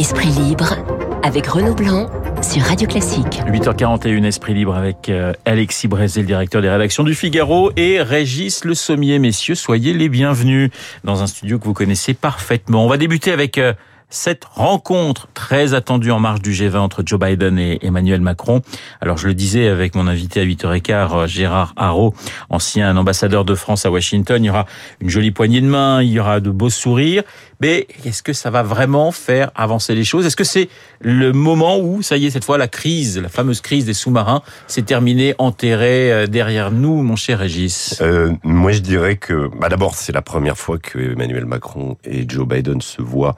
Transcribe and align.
Esprit 0.00 0.30
libre 0.30 0.78
avec 1.22 1.46
Renaud 1.46 1.74
Blanc 1.74 2.08
sur 2.40 2.62
Radio 2.62 2.88
Classique. 2.88 3.42
8h41, 3.46 4.24
Esprit 4.24 4.54
libre 4.54 4.74
avec 4.74 5.10
euh, 5.10 5.34
Alexis 5.44 5.88
Brézé, 5.88 6.22
le 6.22 6.26
directeur 6.26 6.62
des 6.62 6.70
rédactions 6.70 7.04
du 7.04 7.14
Figaro, 7.14 7.70
et 7.76 8.00
Régis 8.00 8.64
Le 8.64 8.72
Sommier. 8.72 9.18
Messieurs, 9.18 9.54
soyez 9.54 9.92
les 9.92 10.08
bienvenus 10.08 10.70
dans 11.04 11.22
un 11.22 11.26
studio 11.26 11.58
que 11.58 11.66
vous 11.66 11.74
connaissez 11.74 12.14
parfaitement. 12.14 12.86
On 12.86 12.88
va 12.88 12.96
débuter 12.96 13.30
avec 13.30 13.58
euh, 13.58 13.74
cette 14.10 14.44
rencontre 14.44 15.28
très 15.34 15.74
attendue 15.74 16.10
en 16.10 16.20
marge 16.20 16.42
du 16.42 16.52
G20 16.52 16.78
entre 16.78 17.02
Joe 17.06 17.18
Biden 17.18 17.58
et 17.58 17.78
Emmanuel 17.82 18.20
Macron. 18.20 18.60
Alors 19.00 19.16
je 19.16 19.28
le 19.28 19.34
disais 19.34 19.68
avec 19.68 19.94
mon 19.94 20.06
invité 20.06 20.40
à 20.40 20.44
8h15, 20.44 20.90
euh, 20.90 21.26
Gérard 21.26 21.72
Haro, 21.76 22.14
ancien 22.50 22.96
ambassadeur 22.96 23.44
de 23.44 23.54
France 23.54 23.86
à 23.86 23.90
Washington, 23.90 24.42
il 24.42 24.48
y 24.48 24.50
aura 24.50 24.66
une 25.00 25.08
jolie 25.08 25.30
poignée 25.30 25.60
de 25.60 25.66
main, 25.66 26.02
il 26.02 26.10
y 26.10 26.20
aura 26.20 26.40
de 26.40 26.50
beaux 26.50 26.70
sourires, 26.70 27.22
mais 27.60 27.86
est-ce 28.04 28.22
que 28.22 28.32
ça 28.32 28.50
va 28.50 28.62
vraiment 28.62 29.12
faire 29.12 29.50
avancer 29.54 29.94
les 29.94 30.04
choses? 30.04 30.24
Est-ce 30.24 30.36
que 30.36 30.44
c'est 30.44 30.68
le 31.00 31.32
moment 31.32 31.78
où, 31.78 32.02
ça 32.02 32.16
y 32.16 32.26
est, 32.26 32.30
cette 32.30 32.44
fois, 32.44 32.56
la 32.56 32.68
crise, 32.68 33.18
la 33.18 33.28
fameuse 33.28 33.60
crise 33.60 33.84
des 33.84 33.92
sous-marins, 33.92 34.42
s'est 34.66 34.82
terminée, 34.82 35.34
enterrée 35.38 36.10
euh, 36.10 36.26
derrière 36.26 36.70
nous, 36.70 37.02
mon 37.02 37.16
cher 37.16 37.38
Régis? 37.38 37.98
Euh, 38.00 38.32
Moi, 38.44 38.72
je 38.72 38.80
dirais 38.80 39.16
que, 39.16 39.50
bah, 39.60 39.68
d'abord, 39.68 39.94
c'est 39.94 40.12
la 40.12 40.22
première 40.22 40.56
fois 40.56 40.78
que 40.78 40.98
Emmanuel 41.12 41.44
Macron 41.44 41.98
et 42.04 42.24
Joe 42.26 42.48
Biden 42.48 42.80
se 42.80 43.02
voient 43.02 43.36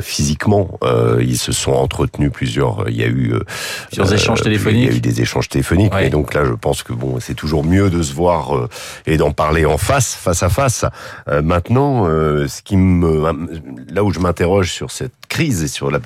physiquement. 0.00 0.78
Euh, 0.82 1.22
ils 1.22 1.38
se 1.38 1.52
sont 1.52 1.72
entretenus 1.72 2.30
plusieurs. 2.32 2.88
Il 2.88 2.96
y 2.96 3.02
a 3.02 3.08
eu 3.08 3.34
plusieurs 3.88 4.12
échanges 4.12 4.42
téléphoniques. 4.42 4.84
Il 4.84 4.90
y 4.90 4.94
a 4.94 4.96
eu 4.96 5.00
des 5.00 5.20
échanges 5.20 5.48
téléphoniques. 5.48 5.92
Et 6.00 6.10
donc 6.10 6.34
là, 6.34 6.44
je 6.44 6.52
pense 6.52 6.82
que 6.82 6.92
bon, 6.92 7.18
c'est 7.20 7.34
toujours 7.34 7.64
mieux 7.64 7.90
de 7.90 8.02
se 8.02 8.12
voir 8.12 8.68
et 9.06 9.16
d'en 9.16 9.32
parler 9.32 9.66
en 9.66 9.78
face, 9.78 10.14
face 10.14 10.42
à 10.42 10.48
face. 10.48 10.84
maintenant, 11.42 12.04
ce 12.06 12.62
qui 12.62 12.76
me 12.76 13.26
là 13.90 14.04
où 14.04 14.12
je 14.12 14.20
m'interroge 14.20 14.72
sur 14.72 14.90
cette 14.90 15.12
crise 15.28 15.62
et 15.62 15.68
sur 15.68 15.90
la, 15.90 16.00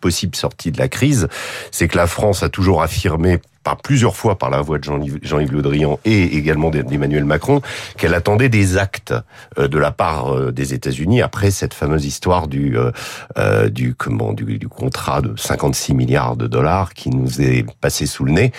possible 0.00 0.36
sortie 0.36 0.72
de 0.72 0.78
la 0.78 0.88
crise, 0.88 1.28
c'est 1.70 1.88
que 1.88 1.96
la 1.96 2.06
France 2.06 2.42
a 2.42 2.48
toujours 2.48 2.82
affirmé 2.82 3.40
par 3.62 3.76
plusieurs 3.76 4.16
fois 4.16 4.38
par 4.38 4.50
la 4.50 4.60
voix 4.60 4.78
de 4.78 4.84
Jean-Yves 4.84 5.52
Le 5.52 5.62
Drian 5.62 5.98
et 6.04 6.36
également 6.36 6.70
d'Emmanuel 6.70 7.24
Macron 7.24 7.60
qu'elle 7.96 8.14
attendait 8.14 8.48
des 8.48 8.78
actes 8.78 9.14
euh, 9.58 9.68
de 9.68 9.78
la 9.78 9.90
part 9.90 10.34
euh, 10.34 10.52
des 10.52 10.74
États-Unis 10.74 11.22
après 11.22 11.50
cette 11.50 11.74
fameuse 11.74 12.04
histoire 12.06 12.48
du 12.48 12.76
euh, 12.76 13.68
du 13.68 13.94
comment 13.94 14.32
du, 14.32 14.58
du, 14.58 14.68
contrat 14.68 15.20
de 15.20 15.34
56 15.36 15.94
milliards 15.94 16.36
de 16.36 16.46
dollars 16.46 16.94
qui 16.94 17.10
nous 17.10 17.40
est 17.40 17.66
passé 17.80 18.06
sous 18.06 18.24
le 18.24 18.32
nez 18.32 18.52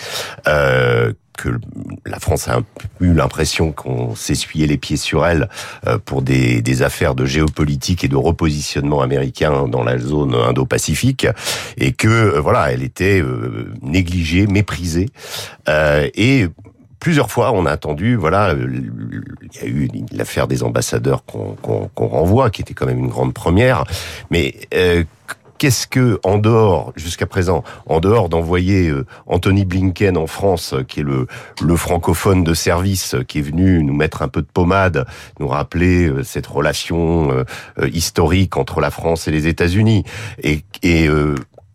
que 1.42 1.48
la 2.06 2.20
France 2.20 2.46
a 2.46 2.60
eu 3.00 3.12
l'impression 3.14 3.72
qu'on 3.72 4.14
s'essuyait 4.14 4.68
les 4.68 4.78
pieds 4.78 4.96
sur 4.96 5.26
elle 5.26 5.48
euh, 5.88 5.98
pour 5.98 6.22
des, 6.22 6.82
affaires 6.82 7.14
de 7.14 7.26
géopolitique 7.26 8.04
et 8.04 8.08
de 8.08 8.16
repositionnement 8.16 9.02
américain 9.02 9.66
dans 9.66 9.82
la 9.82 9.98
zone 9.98 10.34
Indo-Pacifique 10.34 11.26
et 11.76 11.92
que 11.92 12.08
euh, 12.08 12.40
voilà, 12.40 12.72
elle 12.72 12.82
était 12.82 13.20
euh, 13.20 13.72
négligée, 13.82 14.46
méprisée. 14.46 15.08
Et 15.68 16.46
plusieurs 16.98 17.30
fois, 17.30 17.52
on 17.52 17.66
a 17.66 17.70
attendu, 17.70 18.14
voilà, 18.14 18.54
il 18.54 19.60
y 19.60 19.64
a 19.64 19.66
eu 19.66 19.88
l'affaire 20.12 20.46
des 20.46 20.62
ambassadeurs 20.62 21.24
qu'on 21.24 21.90
renvoie, 21.96 22.50
qui 22.50 22.62
était 22.62 22.74
quand 22.74 22.86
même 22.86 22.98
une 22.98 23.08
grande 23.08 23.34
première, 23.34 23.84
mais 24.30 24.54
qu'est-ce 25.58 25.86
que, 25.86 26.18
en 26.24 26.38
dehors, 26.38 26.92
jusqu'à 26.96 27.26
présent, 27.26 27.64
en 27.86 28.00
dehors 28.00 28.28
d'envoyer 28.28 28.88
euh, 28.88 29.06
Anthony 29.26 29.64
Blinken 29.64 30.16
en 30.16 30.26
France, 30.26 30.74
euh, 30.74 30.82
qui 30.82 31.00
est 31.00 31.04
le, 31.04 31.26
francophone 31.76 32.44
de 32.44 32.54
service, 32.54 33.14
euh, 33.14 33.22
qui 33.22 33.38
est 33.38 33.42
venu 33.42 33.82
nous 33.82 33.94
mettre 33.94 34.22
un 34.22 34.28
peu 34.28 34.42
de 34.42 34.46
pommade, 34.46 35.06
nous 35.40 35.48
rappeler 35.48 36.10
cette 36.22 36.46
relation 36.46 37.44
historique 37.92 38.56
entre 38.56 38.80
la 38.80 38.90
France 38.90 39.28
et 39.28 39.30
les 39.30 39.46
États-Unis, 39.46 40.04
et, 40.42 40.64
et 40.82 41.08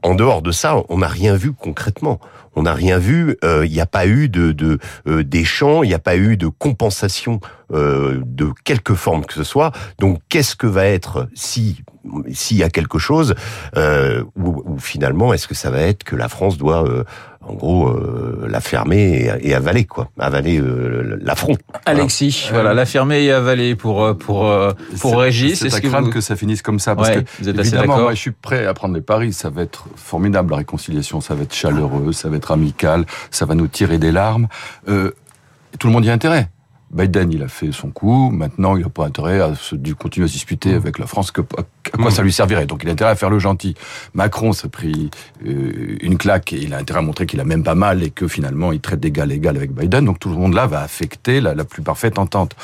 en 0.03 0.15
dehors 0.15 0.41
de 0.41 0.51
ça, 0.51 0.77
on 0.89 0.99
n'a 0.99 1.07
rien 1.07 1.35
vu 1.35 1.53
concrètement. 1.53 2.19
On 2.57 2.63
n'a 2.63 2.73
rien 2.73 2.97
vu. 2.97 3.37
Il 3.43 3.71
n'y 3.71 3.79
a 3.79 3.85
pas 3.85 4.07
eu 4.07 4.29
de 4.29 4.79
d'échange, 5.05 5.85
il 5.85 5.89
n'y 5.89 5.95
a 5.95 5.99
pas 5.99 6.17
eu 6.17 6.37
de 6.37 6.47
compensation 6.47 7.39
de 7.71 8.49
quelque 8.63 8.95
forme 8.95 9.25
que 9.25 9.33
ce 9.33 9.43
soit. 9.43 9.71
Donc, 9.99 10.19
qu'est-ce 10.29 10.55
que 10.55 10.67
va 10.67 10.85
être 10.85 11.27
si 11.35 11.83
s'il 12.31 12.57
y 12.57 12.63
a 12.63 12.69
quelque 12.69 12.99
chose, 12.99 13.35
euh, 13.75 14.23
ou, 14.35 14.77
finalement, 14.79 15.33
est-ce 15.33 15.47
que 15.47 15.55
ça 15.55 15.69
va 15.69 15.81
être 15.81 16.03
que 16.03 16.15
la 16.15 16.29
France 16.29 16.57
doit, 16.57 16.87
euh, 16.87 17.03
en 17.41 17.53
gros, 17.53 17.87
euh, 17.87 18.47
la 18.49 18.59
fermer 18.59 19.29
et, 19.41 19.53
avaler, 19.53 19.85
quoi, 19.85 20.09
avaler 20.19 20.59
euh, 20.59 21.17
l'affront. 21.21 21.55
Alexis, 21.85 22.49
voilà, 22.51 22.73
la 22.73 22.85
fermer 22.85 23.23
et 23.23 23.31
avaler 23.31 23.75
pour 23.75 24.17
pour 24.17 24.51
pour 24.99 25.19
Régis. 25.19 25.59
C'est 25.59 25.73
à 25.73 25.79
craindre 25.79 26.09
que 26.09 26.21
ça 26.21 26.35
finisse 26.35 26.61
comme 26.61 26.79
ça, 26.79 26.95
parce 26.95 27.11
que 27.11 27.19
vous 27.39 27.49
êtes 27.49 27.57
évidemment, 27.57 27.99
moi, 27.99 28.13
je 28.13 28.19
suis 28.19 28.31
prêt 28.31 28.65
à 28.65 28.73
prendre 28.73 28.95
les 28.95 29.01
paris. 29.01 29.33
Ça 29.33 29.49
va 29.49 29.61
être 29.63 29.87
formidable 29.95 30.51
la 30.51 30.57
réconciliation, 30.57 31.21
ça 31.21 31.35
va 31.35 31.43
être 31.43 31.53
chaleureux, 31.53 32.11
ça 32.11 32.29
va 32.29 32.37
être 32.37 32.46
amical, 32.51 33.05
ça 33.31 33.45
va 33.45 33.55
nous 33.55 33.67
tirer 33.67 33.97
des 33.97 34.11
larmes. 34.11 34.47
tout 34.85 35.87
le 35.87 35.93
monde 35.93 36.05
y 36.05 36.09
a 36.09 36.13
intérêt. 36.13 36.49
Biden, 36.91 37.33
il 37.33 37.43
a 37.43 37.47
fait 37.47 37.71
son 37.71 37.89
coup. 37.89 38.31
Maintenant, 38.31 38.77
il 38.77 38.83
n'a 38.83 38.89
pas 38.89 39.05
intérêt 39.05 39.41
à 39.41 39.55
se, 39.55 39.75
continuer 39.93 40.25
à 40.25 40.27
se 40.27 40.33
disputer 40.33 40.71
mmh. 40.71 40.75
avec 40.75 40.99
la 40.99 41.07
France. 41.07 41.31
Que, 41.31 41.41
à 41.41 41.97
quoi 41.97 42.11
mmh. 42.11 42.11
ça 42.11 42.21
lui 42.21 42.31
servirait 42.31 42.65
Donc, 42.65 42.83
il 42.83 42.89
a 42.89 42.93
intérêt 42.93 43.11
à 43.11 43.15
faire 43.15 43.29
le 43.29 43.39
gentil. 43.39 43.75
Macron 44.13 44.53
s'est 44.53 44.69
pris 44.69 45.11
euh, 45.45 45.97
une 46.01 46.17
claque 46.17 46.53
et 46.53 46.57
il 46.57 46.73
a 46.73 46.77
intérêt 46.77 46.99
à 46.99 47.01
montrer 47.01 47.25
qu'il 47.25 47.39
a 47.41 47.43
même 47.43 47.63
pas 47.63 47.75
mal 47.75 48.03
et 48.03 48.09
que 48.09 48.27
finalement, 48.27 48.71
il 48.71 48.79
traite 48.79 49.01
d'égal 49.01 49.31
égal 49.31 49.57
avec 49.57 49.73
Biden. 49.73 50.05
Donc, 50.05 50.19
tout 50.19 50.29
le 50.29 50.35
monde 50.35 50.53
là 50.53 50.65
va 50.65 50.81
affecter 50.81 51.41
la, 51.41 51.55
plus 51.65 51.81
parfaite 51.81 52.19
entente. 52.19 52.55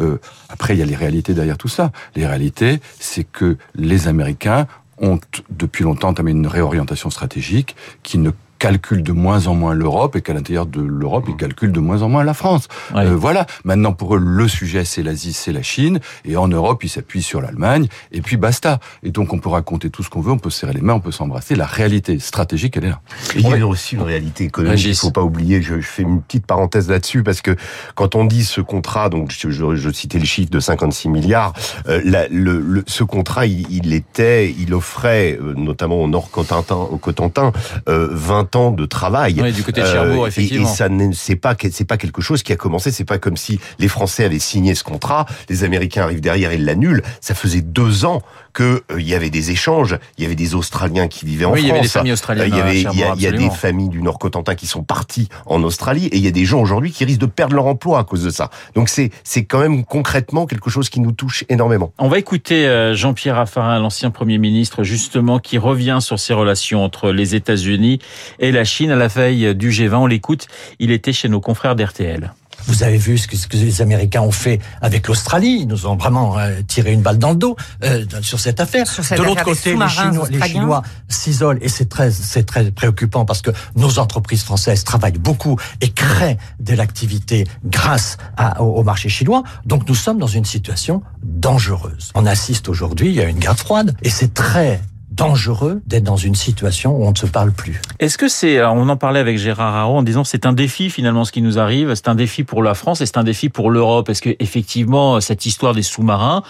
Euh, 0.00 0.18
après, 0.48 0.74
il 0.74 0.80
y 0.80 0.82
a 0.82 0.86
les 0.86 0.96
réalités 0.96 1.34
derrière 1.34 1.58
tout 1.58 1.68
ça. 1.68 1.92
Les 2.16 2.26
réalités, 2.26 2.80
c'est 2.98 3.24
que 3.24 3.56
les 3.76 4.08
Américains 4.08 4.66
ont 5.00 5.20
depuis 5.50 5.84
longtemps 5.84 6.08
entamé 6.08 6.32
une 6.32 6.48
réorientation 6.48 7.10
stratégique 7.10 7.76
qui 8.02 8.18
ne 8.18 8.32
calcule 8.58 9.02
de 9.02 9.12
moins 9.12 9.46
en 9.46 9.54
moins 9.54 9.74
l'Europe 9.74 10.16
et 10.16 10.22
qu'à 10.22 10.34
l'intérieur 10.34 10.66
de 10.66 10.80
l'Europe, 10.80 11.26
ils 11.28 11.36
calculent 11.36 11.72
de 11.72 11.80
moins 11.80 12.02
en 12.02 12.08
moins 12.08 12.24
la 12.24 12.34
France. 12.34 12.68
Euh, 12.94 13.16
voilà. 13.16 13.46
Maintenant, 13.64 13.92
pour 13.92 14.16
eux, 14.16 14.18
le 14.18 14.48
sujet, 14.48 14.84
c'est 14.84 15.02
l'Asie, 15.02 15.32
c'est 15.32 15.52
la 15.52 15.62
Chine. 15.62 16.00
Et 16.24 16.36
en 16.36 16.48
Europe, 16.48 16.82
ils 16.84 16.88
s'appuient 16.88 17.22
sur 17.22 17.40
l'Allemagne. 17.40 17.88
Et 18.12 18.20
puis, 18.20 18.36
basta. 18.36 18.80
Et 19.02 19.10
donc, 19.10 19.32
on 19.32 19.38
peut 19.38 19.48
raconter 19.48 19.90
tout 19.90 20.02
ce 20.02 20.10
qu'on 20.10 20.20
veut, 20.20 20.32
on 20.32 20.38
peut 20.38 20.50
serrer 20.50 20.72
les 20.72 20.80
mains, 20.80 20.94
on 20.94 21.00
peut 21.00 21.12
s'embrasser. 21.12 21.54
La 21.54 21.66
réalité 21.66 22.18
stratégique, 22.18 22.76
elle 22.76 22.86
est 22.86 22.90
là. 22.90 23.00
il 23.34 23.48
y 23.48 23.54
a 23.54 23.66
aussi 23.66 23.94
une 23.94 24.02
réalité 24.02 24.44
économique. 24.44 24.84
Il 24.84 24.94
faut 24.94 25.10
pas 25.10 25.22
oublier. 25.22 25.62
Je, 25.62 25.80
fais 25.80 26.02
une 26.02 26.20
petite 26.22 26.46
parenthèse 26.46 26.88
là-dessus 26.88 27.22
parce 27.22 27.40
que 27.40 27.56
quand 27.94 28.14
on 28.14 28.24
dit 28.24 28.44
ce 28.44 28.60
contrat, 28.60 29.08
donc 29.08 29.30
je, 29.30 29.50
je, 29.50 29.90
citais 29.90 30.18
le 30.18 30.24
chiffre 30.24 30.50
de 30.50 30.60
56 30.60 31.08
milliards, 31.08 31.52
euh, 31.88 32.00
le, 32.30 32.84
ce 32.86 33.04
contrat, 33.04 33.46
il, 33.46 33.94
était, 33.94 34.50
il 34.58 34.74
offrait, 34.74 35.38
euh, 35.40 35.54
notamment 35.54 36.02
au 36.02 36.08
Nord-Cotentin, 36.08 36.76
au 36.76 36.96
Cotentin, 36.96 37.52
20 37.86 38.47
temps 38.48 38.70
de 38.70 38.86
travail. 38.86 39.40
Oui, 39.40 39.52
du 39.52 39.62
côté 39.62 39.82
de 39.82 39.86
Cherbourg, 39.86 40.24
euh, 40.24 40.28
effectivement. 40.28 40.68
Et, 40.68 40.72
et 40.72 40.74
ça, 40.74 40.88
c'est 41.12 41.36
pas, 41.36 41.54
c'est 41.70 41.84
pas 41.84 41.96
quelque 41.96 42.22
chose 42.22 42.42
qui 42.42 42.52
a 42.52 42.56
commencé. 42.56 42.90
C'est 42.90 43.04
pas 43.04 43.18
comme 43.18 43.36
si 43.36 43.60
les 43.78 43.88
Français 43.88 44.24
avaient 44.24 44.38
signé 44.38 44.74
ce 44.74 44.84
contrat, 44.84 45.26
les 45.48 45.64
Américains 45.64 46.02
arrivent 46.02 46.20
derrière 46.20 46.50
et 46.52 46.58
l'annulent. 46.58 47.02
Ça 47.20 47.34
faisait 47.34 47.60
deux 47.60 48.04
ans 48.04 48.22
qu'il 48.54 48.64
euh, 48.64 49.00
y 49.00 49.14
avait 49.14 49.30
des 49.30 49.50
échanges. 49.50 49.98
Il 50.16 50.24
y 50.24 50.26
avait 50.26 50.34
des 50.34 50.54
Australiens 50.54 51.08
qui 51.08 51.26
vivaient 51.26 51.44
en 51.44 51.50
France. 51.50 51.62
Il 51.62 51.68
y 51.68 51.70
avait 51.70 51.80
des 51.82 51.88
familles 51.88 52.12
australiennes. 52.12 52.48
il 52.48 52.56
y 52.56 52.60
avait, 52.60 52.80
il 52.80 53.20
y 53.20 53.26
a, 53.26 53.32
des 53.32 53.50
familles 53.50 53.88
du 53.88 54.02
Nord-Cotentin 54.02 54.54
qui 54.54 54.66
sont 54.66 54.82
parties 54.82 55.28
en 55.46 55.62
Australie, 55.62 56.06
et 56.06 56.16
il 56.16 56.24
y 56.24 56.28
a 56.28 56.32
des 56.32 56.44
gens 56.44 56.60
aujourd'hui 56.60 56.90
qui 56.90 57.04
risquent 57.04 57.20
de 57.20 57.26
perdre 57.26 57.54
leur 57.54 57.66
emploi 57.66 57.98
à 57.98 58.04
cause 58.04 58.24
de 58.24 58.30
ça. 58.30 58.50
Donc 58.74 58.88
c'est, 58.88 59.10
c'est 59.22 59.44
quand 59.44 59.60
même 59.60 59.84
concrètement 59.84 60.46
quelque 60.46 60.70
chose 60.70 60.88
qui 60.88 61.00
nous 61.00 61.12
touche 61.12 61.44
énormément. 61.48 61.92
On 61.98 62.08
va 62.08 62.18
écouter 62.18 62.66
euh, 62.66 62.94
Jean-Pierre 62.94 63.36
Raffarin, 63.36 63.78
l'ancien 63.78 64.10
Premier 64.10 64.38
ministre, 64.38 64.82
justement, 64.82 65.38
qui 65.38 65.58
revient 65.58 65.98
sur 66.00 66.18
ces 66.18 66.34
relations 66.34 66.84
entre 66.84 67.10
les 67.10 67.34
États-Unis 67.34 68.00
et 68.38 68.52
la 68.52 68.64
Chine 68.64 68.90
à 68.90 68.96
la 68.96 69.08
veille 69.08 69.54
du 69.54 69.70
G20. 69.70 69.94
On 69.94 70.06
l'écoute. 70.06 70.46
Il 70.78 70.90
était 70.90 71.12
chez 71.12 71.28
nos 71.28 71.40
confrères 71.40 71.76
d'RTL. 71.76 72.32
Vous 72.66 72.82
avez 72.82 72.98
vu 72.98 73.18
ce 73.18 73.28
que, 73.28 73.36
ce 73.36 73.46
que, 73.46 73.56
les 73.56 73.80
Américains 73.82 74.20
ont 74.20 74.32
fait 74.32 74.60
avec 74.82 75.06
l'Australie. 75.08 75.58
Ils 75.60 75.68
nous 75.68 75.86
ont 75.86 75.96
vraiment 75.96 76.38
euh, 76.38 76.60
tiré 76.66 76.92
une 76.92 77.02
balle 77.02 77.18
dans 77.18 77.30
le 77.30 77.36
dos 77.36 77.56
euh, 77.84 78.04
sur 78.20 78.40
cette 78.40 78.60
affaire. 78.60 78.84
de 78.86 79.22
l'autre 79.22 79.44
côté, 79.44 79.74
les 79.74 79.88
Chinois, 79.88 80.28
les 80.30 80.42
Chinois 80.42 80.82
s'isolent 81.08 81.58
et 81.60 81.68
c'est 81.68 81.88
très, 81.88 82.10
c'est 82.10 82.44
très 82.44 82.70
préoccupant 82.70 83.24
parce 83.24 83.42
que 83.42 83.50
nos 83.76 83.98
entreprises 83.98 84.42
françaises 84.42 84.84
travaillent 84.84 85.12
beaucoup 85.12 85.56
et 85.80 85.90
créent 85.90 86.36
de 86.60 86.74
l'activité 86.74 87.46
grâce 87.64 88.16
à, 88.36 88.60
au, 88.62 88.76
au 88.76 88.82
marché 88.82 89.08
chinois. 89.08 89.44
Donc 89.64 89.88
nous 89.88 89.94
sommes 89.94 90.18
dans 90.18 90.26
une 90.26 90.44
situation 90.44 91.02
dangereuse. 91.22 92.10
On 92.14 92.26
assiste 92.26 92.68
aujourd'hui, 92.68 93.20
a 93.20 93.24
une 93.24 93.38
guerre 93.38 93.56
froide 93.56 93.96
et 94.02 94.10
c'est 94.10 94.34
très 94.34 94.80
dangereux 95.18 95.82
d'être 95.86 96.04
dans 96.04 96.16
une 96.16 96.34
situation 96.34 96.96
où 96.96 97.04
on 97.04 97.10
ne 97.10 97.16
se 97.16 97.26
parle 97.26 97.52
plus. 97.52 97.82
Est-ce 97.98 98.16
que 98.16 98.28
c'est, 98.28 98.62
on 98.64 98.88
en 98.88 98.96
parlait 98.96 99.20
avec 99.20 99.36
Gérard 99.36 99.74
Haro 99.74 99.98
en 99.98 100.02
disant 100.02 100.24
c'est 100.24 100.46
un 100.46 100.52
défi 100.52 100.88
finalement 100.88 101.24
ce 101.24 101.32
qui 101.32 101.42
nous 101.42 101.58
arrive, 101.58 101.94
c'est 101.94 102.08
un 102.08 102.14
défi 102.14 102.44
pour 102.44 102.62
la 102.62 102.74
France 102.74 103.00
et 103.00 103.06
c'est 103.06 103.18
un 103.18 103.24
défi 103.24 103.48
pour 103.48 103.70
l'Europe. 103.70 104.08
Est-ce 104.08 104.22
que 104.22 104.30
effectivement 104.38 105.20
cette 105.20 105.44
histoire 105.44 105.74
des 105.74 105.82
sous-marins, 105.82 106.42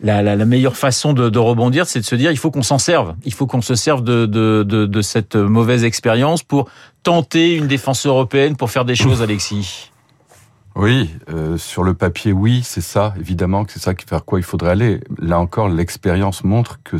la, 0.00 0.22
la, 0.22 0.36
la, 0.36 0.44
meilleure 0.44 0.76
façon 0.76 1.12
de, 1.12 1.30
de 1.30 1.38
rebondir, 1.38 1.86
c'est 1.86 2.00
de 2.00 2.04
se 2.04 2.16
dire 2.16 2.30
il 2.32 2.38
faut 2.38 2.50
qu'on 2.50 2.62
s'en 2.62 2.78
serve, 2.78 3.14
il 3.24 3.32
faut 3.32 3.46
qu'on 3.46 3.62
se 3.62 3.74
serve 3.74 4.02
de, 4.02 4.26
de, 4.26 4.64
de, 4.66 4.86
de 4.86 5.00
cette 5.00 5.36
mauvaise 5.36 5.84
expérience 5.84 6.42
pour 6.42 6.68
tenter 7.02 7.54
une 7.54 7.68
défense 7.68 8.04
européenne 8.06 8.56
pour 8.56 8.70
faire 8.70 8.84
des 8.84 8.96
choses, 8.96 9.22
Alexis 9.22 9.90
Oui, 10.78 11.10
euh, 11.30 11.56
sur 11.56 11.84
le 11.84 11.94
papier, 11.94 12.32
oui, 12.32 12.60
c'est 12.62 12.82
ça, 12.82 13.14
évidemment 13.18 13.64
que 13.64 13.72
c'est 13.72 13.78
ça 13.80 13.94
vers 14.10 14.26
quoi 14.26 14.38
il 14.38 14.42
faudrait 14.42 14.72
aller. 14.72 15.00
Là 15.18 15.40
encore, 15.40 15.70
l'expérience 15.70 16.44
montre 16.44 16.80
que 16.84 16.98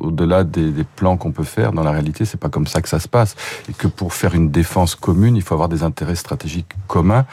au-delà 0.00 0.44
des, 0.44 0.70
des, 0.70 0.84
plans 0.84 1.18
qu'on 1.18 1.30
peut 1.30 1.44
faire, 1.44 1.72
dans 1.72 1.82
la 1.82 1.90
réalité, 1.90 2.24
c'est 2.24 2.40
pas 2.40 2.48
comme 2.48 2.66
ça 2.66 2.80
que 2.80 2.88
ça 2.88 2.98
se 2.98 3.08
passe, 3.08 3.36
et 3.68 3.74
que 3.74 3.86
pour 3.86 4.14
faire 4.14 4.34
une 4.34 4.50
défense 4.50 4.94
commune, 4.94 5.36
il 5.36 5.42
faut 5.42 5.52
avoir 5.52 5.68
des 5.68 5.82
intérêts 5.82 6.14
stratégiques 6.14 6.72
communs, 6.86 7.26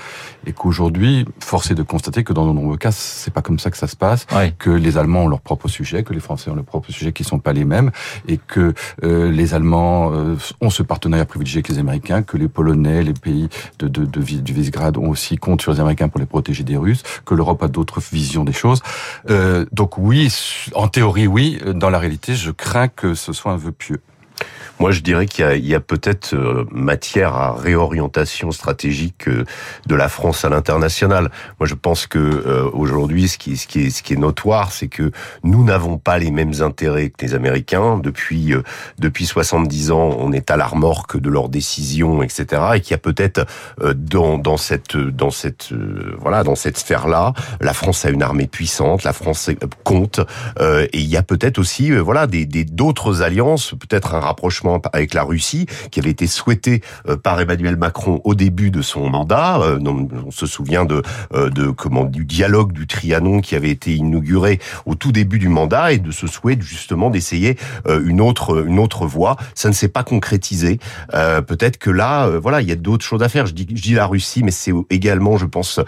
et 0.45 0.51
qu'aujourd'hui, 0.51 1.25
force 1.39 1.71
est 1.71 1.75
de 1.75 1.83
constater 1.83 2.25
que 2.25 2.33
dans 2.33 2.45
de 2.45 2.51
nombreux 2.51 2.75
cas, 2.75 2.91
c'est 2.91 3.33
pas 3.33 3.41
comme 3.41 3.57
ça 3.57 3.71
que 3.71 3.77
ça 3.77 3.87
se 3.87 3.95
passe, 3.95 4.27
que 4.57 4.71
les 4.71 4.97
Allemands 4.97 5.23
ont 5.23 5.27
leur 5.29 5.39
propre 5.39 5.69
sujet, 5.69 6.03
que 6.03 6.13
les 6.13 6.19
Français 6.19 6.51
ont 6.51 6.55
leur 6.55 6.65
propre 6.65 6.91
sujet, 6.91 7.13
qui 7.13 7.23
sont 7.23 7.39
pas 7.39 7.53
les 7.53 7.63
mêmes, 7.63 7.91
et 8.27 8.37
que 8.37 8.73
euh, 9.05 9.31
les 9.31 9.53
Allemands 9.53 10.11
euh, 10.13 10.35
ont 10.59 10.69
ce 10.69 10.83
partenariat 10.83 11.23
privilégié 11.23 11.59
avec 11.59 11.69
les 11.69 11.79
Américains, 11.79 12.21
que 12.21 12.35
les 12.35 12.49
Polonais, 12.49 13.01
les 13.01 13.13
pays 13.13 13.47
de, 13.79 13.87
de, 13.87 14.03
de, 14.03 14.19
du 14.21 14.53
Visegrad 14.53 14.97
ont 14.97 15.07
aussi 15.07 15.37
compte 15.37 15.61
les 15.71 15.79
Américains 15.79 16.09
pour 16.09 16.19
les 16.19 16.25
protéger 16.25 16.63
des 16.63 16.77
Russes, 16.77 17.03
que 17.25 17.33
l'Europe 17.33 17.63
a 17.63 17.67
d'autres 17.67 17.99
visions 17.99 18.43
des 18.43 18.53
choses. 18.53 18.81
Euh, 19.29 19.65
donc 19.71 19.97
oui, 19.97 20.33
en 20.75 20.87
théorie 20.87 21.27
oui, 21.27 21.59
dans 21.73 21.89
la 21.89 21.99
réalité, 21.99 22.35
je 22.35 22.51
crains 22.51 22.87
que 22.87 23.13
ce 23.13 23.33
soit 23.33 23.51
un 23.51 23.57
vœu 23.57 23.71
pieux. 23.71 24.01
Moi, 24.79 24.91
je 24.91 25.01
dirais 25.01 25.25
qu'il 25.25 25.65
y 25.65 25.73
a, 25.73 25.77
a 25.77 25.79
peut-être 25.81 26.33
euh, 26.33 26.65
matière 26.71 27.35
à 27.35 27.53
réorientation 27.53 28.51
stratégique 28.51 29.27
euh, 29.27 29.43
de 29.87 29.95
la 29.95 30.07
France 30.07 30.45
à 30.45 30.49
l'international. 30.49 31.31
Moi, 31.59 31.67
je 31.67 31.75
pense 31.75 32.07
que 32.07 32.17
euh, 32.17 32.69
aujourd'hui, 32.71 33.27
ce 33.27 33.37
qui, 33.37 33.57
ce 33.57 33.67
qui 33.67 33.81
est, 33.81 33.89
ce 33.89 34.01
qui 34.01 34.13
est 34.13 34.17
notoire, 34.17 34.71
c'est 34.71 34.87
que 34.87 35.11
nous 35.43 35.65
n'avons 35.65 35.97
pas 35.97 36.17
les 36.17 36.31
mêmes 36.31 36.53
intérêts 36.61 37.09
que 37.09 37.25
les 37.25 37.33
Américains. 37.33 37.99
Depuis 38.01 38.53
depuis 38.97 39.25
70 39.25 39.91
ans, 39.91 40.15
on 40.17 40.31
est 40.31 40.49
à 40.49 40.55
la 40.55 40.65
remorque 40.65 41.19
de 41.19 41.29
leurs 41.29 41.49
décisions, 41.49 42.23
etc. 42.23 42.61
Et 42.75 42.81
qu'il 42.81 42.91
y 42.91 42.95
a 42.95 42.99
peut-être 42.99 43.45
dans 43.95 44.37
dans 44.37 44.57
cette 44.57 44.95
dans 44.95 45.31
cette 45.31 45.73
voilà 46.17 46.43
dans 46.43 46.55
cette 46.55 46.77
sphère-là, 46.77 47.33
la 47.59 47.73
France 47.73 48.05
a 48.05 48.09
une 48.09 48.23
armée 48.23 48.47
puissante, 48.47 49.03
la 49.03 49.13
France 49.13 49.49
compte, 49.83 50.21
et 50.59 50.89
il 50.93 51.07
y 51.07 51.17
a 51.17 51.23
peut-être 51.23 51.57
aussi 51.59 51.91
voilà 51.91 52.27
des 52.27 52.45
d'autres 52.45 53.21
alliances, 53.21 53.73
peut-être 53.79 54.15
un 54.15 54.19
rapprochement 54.19 54.68
avec 54.93 55.13
la 55.13 55.23
Russie, 55.23 55.65
qui 55.91 55.99
avait 55.99 56.09
été 56.09 56.27
souhaité 56.27 56.81
euh, 57.07 57.17
par 57.17 57.39
Emmanuel 57.39 57.77
Macron 57.77 58.21
au 58.23 58.35
début 58.35 58.71
de 58.71 58.81
son 58.81 59.09
mandat. 59.09 59.59
Euh, 59.61 59.79
on 60.25 60.31
se 60.31 60.45
souvient 60.45 60.85
euh, 61.33 61.49
de 61.49 61.69
comment 61.69 62.05
du 62.05 62.25
dialogue 62.25 62.71
du 62.71 62.87
Trianon 62.87 63.41
qui 63.41 63.55
avait 63.55 63.69
été 63.69 63.95
inauguré 63.95 64.59
au 64.85 64.95
tout 64.95 65.11
début 65.11 65.39
du 65.39 65.49
mandat 65.49 65.93
et 65.93 65.97
de 65.97 66.11
ce 66.11 66.27
souhait 66.27 66.57
justement 66.59 67.09
d'essayer 67.09 67.57
une 67.87 68.21
autre 68.21 68.65
une 68.65 68.79
autre 68.79 69.05
voie. 69.05 69.37
Ça 69.55 69.69
ne 69.69 69.73
s'est 69.73 69.87
pas 69.87 70.03
concrétisé. 70.03 70.79
Peut-être 71.11 71.77
que 71.77 71.89
là, 71.89 72.27
voilà, 72.39 72.61
il 72.61 72.67
y 72.67 72.71
a 72.71 72.75
d'autres 72.75 73.05
choses 73.05 73.23
à 73.23 73.29
faire. 73.29 73.45
Je 73.45 73.53
dis, 73.53 73.93
la 73.93 74.05
Russie, 74.05 74.43
mais 74.43 74.51
c'est 74.51 74.71
également, 74.89 75.37
je 75.37 75.45
pense, 75.45 75.79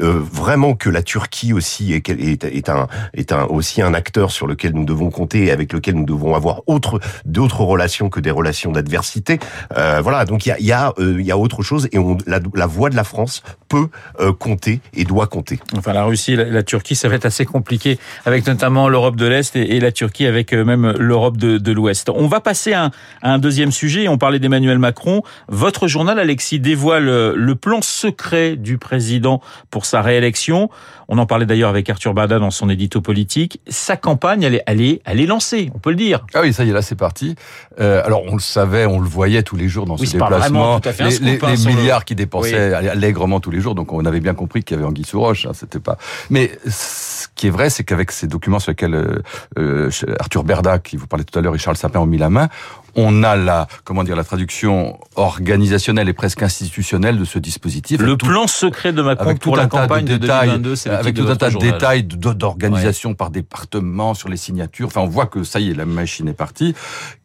vraiment 0.00 0.74
que 0.74 0.90
la 0.90 1.02
Turquie 1.02 1.52
aussi 1.52 1.92
est, 1.92 2.68
un 2.68 2.86
est 3.14 3.32
un 3.32 3.44
aussi 3.44 3.82
un 3.82 3.94
acteur 3.94 4.30
sur 4.30 4.46
lequel 4.46 4.72
nous 4.72 4.84
devons 4.84 5.10
compter 5.10 5.44
et 5.44 5.50
avec 5.50 5.72
lequel 5.72 5.94
nous 5.94 6.04
devons 6.04 6.34
avoir 6.34 6.62
autre 6.66 7.00
d'autres 7.24 7.62
relations 7.62 8.08
que 8.08 8.20
des 8.22 8.30
relations 8.30 8.72
d'adversité. 8.72 9.38
Euh, 9.76 10.00
voilà, 10.02 10.24
donc 10.24 10.46
il 10.46 10.50
y 10.50 10.52
a, 10.52 10.60
y, 10.60 10.72
a, 10.72 10.92
euh, 10.98 11.20
y 11.20 11.30
a 11.30 11.38
autre 11.38 11.62
chose 11.62 11.88
et 11.92 11.98
on, 11.98 12.16
la, 12.26 12.40
la 12.54 12.66
voix 12.66 12.90
de 12.90 12.96
la 12.96 13.04
France 13.04 13.42
peut 13.68 13.88
euh, 14.20 14.32
compter 14.32 14.80
et 14.94 15.04
doit 15.04 15.26
compter. 15.26 15.60
Enfin, 15.76 15.92
la 15.92 16.04
Russie, 16.04 16.36
la, 16.36 16.44
la, 16.44 16.62
Turquie, 16.62 16.94
ça 16.94 17.08
va 17.08 17.16
être 17.16 17.26
assez 17.26 17.44
compliqué 17.44 17.98
avec 18.24 18.46
notamment 18.46 18.88
l'Europe 18.88 19.16
de 19.16 19.26
l'Est 19.26 19.56
et, 19.56 19.76
et, 19.76 19.80
la 19.80 19.92
Turquie 19.92 20.26
avec 20.26 20.52
euh, 20.52 20.64
même 20.64 20.92
l'Europe 20.98 21.36
de, 21.36 21.58
de 21.58 21.72
l'Ouest. 21.72 22.08
On 22.08 22.26
va 22.26 22.40
passer 22.40 22.72
à 22.72 22.84
un, 22.84 22.90
à 23.22 23.32
un 23.32 23.38
deuxième 23.38 23.72
sujet. 23.72 24.08
On 24.08 24.18
parlait 24.18 24.38
d'Emmanuel 24.38 24.78
Macron. 24.78 25.22
Votre 25.48 25.88
journal, 25.88 26.18
Alexis, 26.18 26.60
dévoile 26.60 27.04
le 27.04 27.54
plan 27.54 27.82
secret 27.82 28.56
du 28.56 28.78
président 28.78 29.40
pour 29.70 29.84
sa 29.84 30.02
réélection. 30.02 30.70
On 31.08 31.18
en 31.18 31.26
parlait 31.26 31.46
d'ailleurs 31.46 31.70
avec 31.70 31.90
Arthur 31.90 32.14
Bada 32.14 32.38
dans 32.38 32.50
son 32.50 32.68
édito 32.70 33.00
politique. 33.00 33.60
Sa 33.68 33.96
campagne, 33.96 34.42
elle 34.42 34.54
est, 34.54 34.62
elle 34.66 34.80
est, 34.80 35.02
elle 35.04 35.20
est 35.20 35.26
lancée, 35.26 35.70
on 35.74 35.78
peut 35.78 35.90
le 35.90 35.96
dire. 35.96 36.24
Ah 36.34 36.40
oui, 36.40 36.52
ça 36.52 36.64
y 36.64 36.70
est, 36.70 36.72
là 36.72 36.82
c'est 36.82 36.96
parti. 36.96 37.34
Euh, 37.80 38.02
alors 38.04 38.11
on 38.12 38.34
le 38.34 38.40
savait, 38.40 38.86
on 38.86 39.00
le 39.00 39.08
voyait 39.08 39.42
tous 39.42 39.56
les 39.56 39.68
jours 39.68 39.86
dans 39.86 39.96
ses 39.96 40.18
déplacements. 40.18 40.80
les, 40.98 41.18
les, 41.18 41.38
les 41.38 41.74
milliards 41.74 42.04
qu'il 42.04 42.16
dépensait 42.16 42.74
allègrement 42.74 43.40
tous 43.40 43.50
les 43.50 43.60
jours, 43.60 43.74
donc 43.74 43.92
on 43.92 44.04
avait 44.04 44.20
bien 44.20 44.34
compris 44.34 44.62
qu'il 44.62 44.76
y 44.76 44.78
avait 44.78 44.88
Anguille 44.88 45.04
sous 45.04 45.20
roche. 45.20 45.46
Hein, 45.46 45.52
c'était 45.54 45.80
pas. 45.80 45.98
Mais 46.30 46.52
ce 46.66 47.28
qui 47.34 47.46
est 47.46 47.50
vrai, 47.50 47.70
c'est 47.70 47.84
qu'avec 47.84 48.12
ces 48.12 48.26
documents 48.26 48.58
sur 48.58 48.70
lesquels 48.70 48.94
euh, 48.94 49.22
euh 49.58 49.90
Arthur 50.18 50.44
Berda, 50.44 50.78
qui 50.78 50.96
vous 50.96 51.06
parlait 51.06 51.24
tout 51.24 51.38
à 51.38 51.42
l'heure, 51.42 51.54
et 51.54 51.58
Charles 51.58 51.76
Sapin 51.76 52.00
ont 52.00 52.06
mis 52.06 52.18
la 52.18 52.30
main, 52.30 52.48
on 52.94 53.22
a 53.22 53.36
la 53.36 53.66
comment 53.84 54.04
dire 54.04 54.16
la 54.16 54.24
traduction 54.24 54.98
organisationnelle 55.16 56.08
et 56.08 56.12
presque 56.12 56.42
institutionnelle 56.42 57.18
de 57.18 57.24
ce 57.24 57.38
dispositif. 57.38 58.00
Le 58.00 58.16
plan 58.16 58.46
secret 58.46 58.92
de 58.92 59.02
Macron 59.02 59.34
pour 59.36 59.56
la 59.56 59.66
campagne 59.66 60.04
de, 60.04 60.16
2022, 60.16 60.88
avec 60.88 61.14
tout 61.14 61.28
un 61.28 61.36
tas 61.36 61.50
de 61.50 61.58
détails 61.58 62.04
d'organisation 62.04 63.14
par 63.14 63.30
département 63.30 64.14
sur 64.14 64.28
les 64.28 64.36
signatures. 64.36 64.86
Enfin, 64.88 65.00
on 65.00 65.08
voit 65.08 65.26
que 65.26 65.44
ça 65.44 65.60
y 65.60 65.70
est, 65.70 65.74
la 65.74 65.86
machine 65.86 66.28
est 66.28 66.34
partie. 66.34 66.74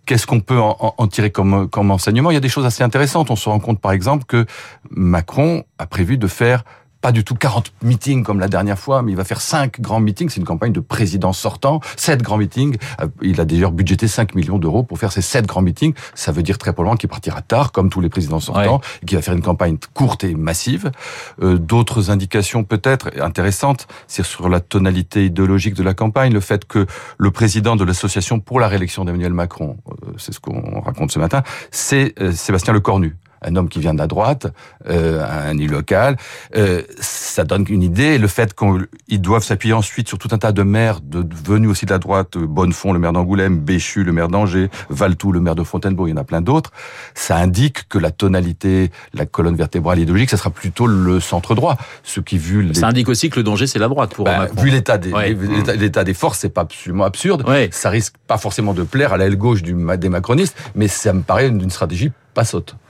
Qu'est-ce 0.06 0.26
qu'on 0.26 0.40
peut 0.40 0.58
en, 0.60 1.08
tirer 1.08 1.32
comme, 1.32 1.70
comme 1.70 1.92
enseignement? 1.92 2.32
Il 2.32 2.36
y 2.36 2.38
a 2.38 2.42
des 2.42 2.48
choses 2.48 2.66
assez 2.66 2.82
intéressantes. 2.82 3.30
On 3.30 3.36
se 3.36 3.50
rend 3.50 3.60
compte, 3.60 3.82
par 3.82 3.92
exemple, 3.92 4.24
que 4.26 4.46
Macron 4.90 5.64
a 5.80 5.86
prévu 5.86 6.18
de 6.18 6.28
faire 6.28 6.64
pas 7.08 7.14
du 7.14 7.24
tout 7.24 7.36
40 7.36 7.72
meetings 7.84 8.22
comme 8.22 8.42
la 8.42 8.50
dernière 8.50 8.78
fois, 8.78 9.02
mais 9.02 9.14
il 9.14 9.16
va 9.16 9.24
faire 9.24 9.40
5 9.40 9.80
grands 9.80 10.02
meetings. 10.02 10.28
C'est 10.28 10.42
une 10.42 10.46
campagne 10.46 10.74
de 10.74 10.82
président 10.82 11.32
sortant, 11.32 11.80
7 11.96 12.22
grands 12.22 12.36
meetings. 12.36 12.76
Euh, 13.00 13.08
il 13.22 13.40
a 13.40 13.46
d'ailleurs 13.46 13.72
budgété 13.72 14.10
5 14.10 14.36
millions 14.36 14.58
d'euros 14.58 14.84
pour 14.84 15.00
faire 15.00 15.14
ces 15.14 15.22
7 15.22 15.48
grands 15.48 15.62
meetings. 15.62 15.94
Ça 16.16 16.34
veut 16.34 16.44
dire 16.44 16.58
très 16.58 16.74
probablement 16.74 16.98
qu'il 16.98 17.08
partira 17.08 17.42
tard, 17.42 17.72
comme 17.72 17.90
tous 17.90 18.02
les 18.02 18.10
présidents 18.10 18.42
sortants, 18.42 18.82
et 19.02 19.06
qu'il 19.06 19.18
va 19.18 19.22
faire 19.22 19.36
une 19.36 19.42
campagne 19.42 19.78
courte 19.94 20.26
et 20.26 20.36
massive. 20.36 20.92
Euh, 21.42 21.58
D'autres 21.58 22.12
indications 22.12 22.66
peut-être 22.66 23.10
intéressantes, 23.22 23.88
c'est 24.08 24.26
sur 24.26 24.50
la 24.50 24.60
tonalité 24.60 25.28
idéologique 25.28 25.76
de 25.76 25.84
la 25.84 25.94
campagne, 25.94 26.34
le 26.34 26.42
fait 26.42 26.66
que 26.66 26.88
le 27.18 27.32
président 27.32 27.78
de 27.78 27.86
l'association 27.86 28.42
pour 28.42 28.60
la 28.60 28.68
réélection 28.68 29.06
d'Emmanuel 29.06 29.32
Macron, 29.32 29.78
euh, 29.88 30.12
c'est 30.18 30.34
ce 30.34 30.42
qu'on 30.42 30.82
raconte 30.82 31.14
ce 31.14 31.20
matin, 31.20 31.42
c'est 31.72 32.14
euh, 32.20 32.34
Sébastien 32.34 32.74
Lecornu 32.74 33.16
un 33.42 33.56
homme 33.56 33.70
qui 33.70 33.80
vient 33.80 33.94
de 33.94 34.00
la 34.00 34.08
droite, 34.08 34.48
euh, 34.90 35.26
un 35.26 35.58
élu 35.58 35.68
local, 35.68 36.18
euh, 36.56 36.82
ça 37.00 37.44
donne 37.44 37.66
une 37.70 37.84
idée. 37.84 38.18
Le 38.18 38.28
fait 38.28 38.54
qu'ils 38.54 39.22
doivent 39.22 39.44
s'appuyer 39.44 39.74
ensuite 39.74 40.08
sur 40.08 40.18
tout 40.18 40.30
un 40.32 40.38
tas 40.38 40.52
de 40.52 40.64
maires 40.64 41.02
de, 41.02 41.24
venus 41.46 41.70
aussi 41.70 41.86
de 41.86 41.92
la 41.92 42.00
droite, 42.00 42.38
Bonnefond, 42.38 42.94
le 42.94 43.00
maire 43.00 43.14
d'Angoulême, 43.14 43.60
Béchu, 43.60 44.04
le 44.04 44.12
maire 44.12 44.28
d'Angers, 44.28 44.70
Valtou, 44.90 45.32
le 45.32 45.40
maire 45.40 45.56
de 45.56 45.64
Fontainebleau, 45.64 46.08
il 46.08 46.12
y 46.12 46.14
en 46.14 46.18
a 46.18 46.24
plein 46.24 46.42
d'autres, 46.42 46.72
ça 47.14 47.38
indique 47.38 47.88
que 47.90 47.98
la 47.98 48.12
tonalité, 48.12 48.92
la 49.14 49.26
colonne 49.26 49.56
vertébrale 49.56 50.00
idéologique, 50.00 50.30
ça 50.30 50.38
sera 50.38 50.50
plutôt 50.50 50.88
le 50.88 51.20
centre 51.20 51.56
droit. 51.56 51.78
Ce 52.04 52.20
qui 52.20 52.38
vu 52.38 52.74
ça 52.74 52.88
indique 52.88 53.10
aussi 53.10 53.30
que 53.30 53.38
le 53.38 53.44
danger 53.44 53.68
c'est 53.68 53.80
la 53.80 53.88
droite 53.88 54.14
pour 54.14 54.26
bah, 54.26 54.48
Vu 54.58 54.70
l'état 54.70 54.98
des 54.98 55.12
l'état 55.78 56.04
des 56.04 56.14
forces, 56.14 56.40
c'est 56.40 56.50
pas 56.50 56.62
absolument 56.62 57.04
absurde. 57.04 57.46
Ça 57.72 57.90
risque 57.90 58.16
pas 58.28 58.38
forcément 58.38 58.74
de 58.74 58.84
plaire 58.84 59.14
à 59.14 59.18
l'aile 59.18 59.38
gauche 59.38 59.62
du, 59.62 59.76
des 59.98 60.10
macronistes, 60.10 60.58
mais 60.76 60.88
ça 60.88 61.14
me 61.14 61.22
paraît 61.22 61.50
d'une 61.50 61.70
stratégie 61.70 62.12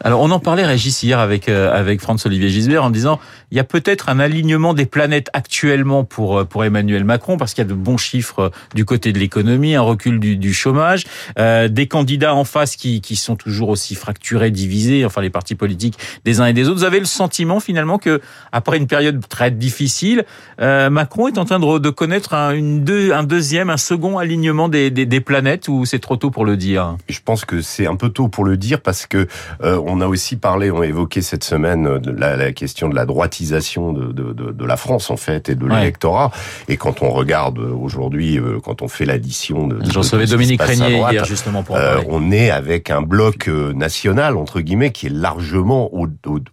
Alors 0.04 0.22
on 0.22 0.32
en 0.32 0.40
parlait 0.40 0.66
Régis 0.66 1.04
hier 1.04 1.20
avec 1.20 1.48
euh, 1.48 1.74
avec 1.74 2.02
Franz-Olivier 2.02 2.50
Gisbert 2.50 2.84
en 2.84 2.90
disant 2.90 3.20
il 3.52 3.58
y 3.58 3.60
a 3.60 3.64
peut-être 3.64 4.10
un 4.10 4.20
alignement 4.20 4.74
des 4.74 4.86
planètes 4.86 5.30
actuellement 5.34 6.04
pour 6.04 6.40
euh, 6.40 6.44
pour 6.44 6.66
Emmanuel 6.66 7.04
Macron 7.06 7.38
parce 7.38 7.54
qu'il 7.54 7.64
y 7.64 7.68
a 7.68 7.70
de 7.70 7.74
bons 7.74 7.98
chiffres 7.98 8.40
euh, 8.40 8.50
du 8.76 8.84
côté 8.86 9.14
de 9.14 9.20
l'économie, 9.20 9.76
un 9.76 9.82
recul 9.82 10.20
du, 10.20 10.36
du 10.36 10.54
chômage, 10.54 11.06
euh, 11.40 11.68
des 11.68 11.88
candidats 11.88 12.36
en 12.36 12.44
face 12.44 12.76
qui 12.76 13.02
qui 13.02 13.16
sont 13.16 13.36
toujours 13.36 13.70
aussi 13.70 13.96
fracturés, 13.96 14.52
divisés, 14.52 15.06
enfin 15.06 15.22
les 15.22 15.30
partis 15.30 15.56
politiques 15.56 15.98
des 16.26 16.42
uns 16.42 16.46
et 16.48 16.54
des 16.54 16.68
autres. 16.68 16.80
Vous 16.80 16.84
avez 16.84 17.00
le 17.00 17.06
sentiment 17.06 17.60
finalement 17.60 17.98
que 17.98 18.22
après 18.52 18.78
une 18.78 18.88
période 18.88 19.26
très 19.28 19.52
difficile, 19.52 20.26
euh, 20.60 20.90
Macron 20.90 21.28
est 21.28 21.38
en 21.38 21.46
train 21.46 21.60
de, 21.60 21.80
de 21.80 21.90
connaître 21.90 22.34
un, 22.34 22.52
une 22.52 22.84
deux, 22.84 23.12
un 23.14 23.24
deuxième, 23.24 23.70
un 23.70 23.78
second 23.78 24.18
alignement 24.18 24.68
des, 24.70 24.92
des 24.92 25.22
planètes 25.22 25.68
ou 25.68 25.86
c'est 25.86 26.00
trop 26.00 26.18
tôt 26.18 26.32
pour 26.32 26.46
le 26.46 26.58
dire? 26.58 26.98
Je 27.08 27.20
pense 27.24 27.46
que 27.46 27.62
c'est 27.62 27.88
un 27.88 27.96
peu 27.96 28.10
tôt 28.10 28.28
pour 28.28 28.44
le 28.44 28.58
dire 28.58 28.82
parce 28.82 29.06
que 29.06 29.28
euh, 29.64 29.82
on 29.86 30.02
a 30.02 30.08
aussi 30.08 30.36
parlé, 30.36 30.72
on 30.72 30.82
a 30.82 30.86
évoqué 30.88 31.22
cette 31.22 31.44
semaine 31.44 31.88
euh, 31.88 32.00
de 32.00 32.12
la, 32.12 32.52
question 32.52 32.90
de 32.90 32.96
la 32.96 33.06
droitisation 33.06 33.94
de, 33.94 34.12
de, 34.12 34.34
de, 34.34 34.52
de, 34.52 34.66
la 34.66 34.78
France 34.78 35.10
en 35.10 35.18
fait 35.18 35.50
et 35.50 35.56
de 35.56 35.66
l'électorat. 35.66 36.32
Et 36.68 36.78
quand 36.78 37.02
on 37.02 37.10
regarde 37.10 37.60
euh, 37.60 37.72
aujourd'hui, 37.74 38.40
quand 38.64 38.82
on 38.82 38.88
fait 38.88 39.06
l'addition 39.06 39.68
de, 39.68 39.80
j'en 39.90 40.04
savais 40.04 40.26
Dominique 40.26 40.62
Régnier 40.62 41.00
hier 41.12 41.26
justement 41.26 41.64
pour 41.64 41.76
euh, 41.76 42.02
on 42.08 42.32
est 42.32 42.50
avec 42.50 42.90
un 42.90 43.02
bloc 43.02 43.48
national 43.48 44.38
entre 44.38 44.62
guillemets 44.62 44.92
qui 44.92 45.08
est 45.08 45.14
largement 45.14 45.90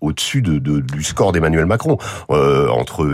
au-dessus 0.01 0.43
de, 0.43 0.59
du 0.59 1.03
score 1.03 1.33
d'Emmanuel 1.33 1.67
Macron 1.67 1.99
euh, 2.31 2.69
entre 2.69 3.07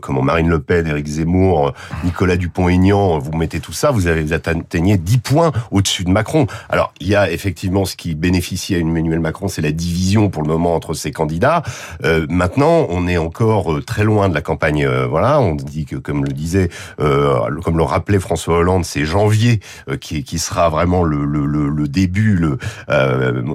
comment 0.00 0.22
Marine 0.22 0.48
Le 0.48 0.60
Pen, 0.60 0.86
Éric 0.86 1.06
Zemmour, 1.06 1.72
Nicolas 2.04 2.36
Dupont-Aignan, 2.36 3.18
vous 3.18 3.32
mettez 3.32 3.60
tout 3.60 3.72
ça, 3.72 3.90
vous 3.90 4.06
avez 4.06 4.32
atteignez 4.32 4.96
10 4.96 5.18
points 5.18 5.52
au-dessus 5.70 6.04
de 6.04 6.10
Macron. 6.10 6.46
Alors 6.68 6.92
il 7.00 7.08
y 7.08 7.16
a 7.16 7.30
effectivement 7.30 7.84
ce 7.84 7.96
qui 7.96 8.14
bénéficie 8.14 8.74
à 8.74 8.78
une 8.78 8.90
Macron, 9.16 9.48
c'est 9.48 9.62
la 9.62 9.72
division 9.72 10.28
pour 10.30 10.42
le 10.42 10.48
moment 10.48 10.74
entre 10.74 10.94
ses 10.94 11.10
candidats. 11.10 11.62
Euh, 12.04 12.26
maintenant, 12.28 12.86
on 12.90 13.06
est 13.08 13.16
encore 13.16 13.72
euh, 13.72 13.82
très 13.82 14.04
loin 14.04 14.28
de 14.28 14.34
la 14.34 14.40
campagne. 14.40 14.84
Euh, 14.84 15.06
voilà, 15.06 15.40
on 15.40 15.54
dit 15.54 15.84
que, 15.84 15.96
comme 15.96 16.24
le 16.24 16.32
disait, 16.32 16.68
comme 16.98 17.76
le 17.76 17.82
rappelait 17.82 18.18
François 18.18 18.58
Hollande, 18.58 18.84
c'est 18.84 19.04
janvier 19.04 19.60
qui, 20.00 20.38
sera 20.38 20.68
vraiment 20.68 21.02
le, 21.02 21.88
début. 21.88 22.40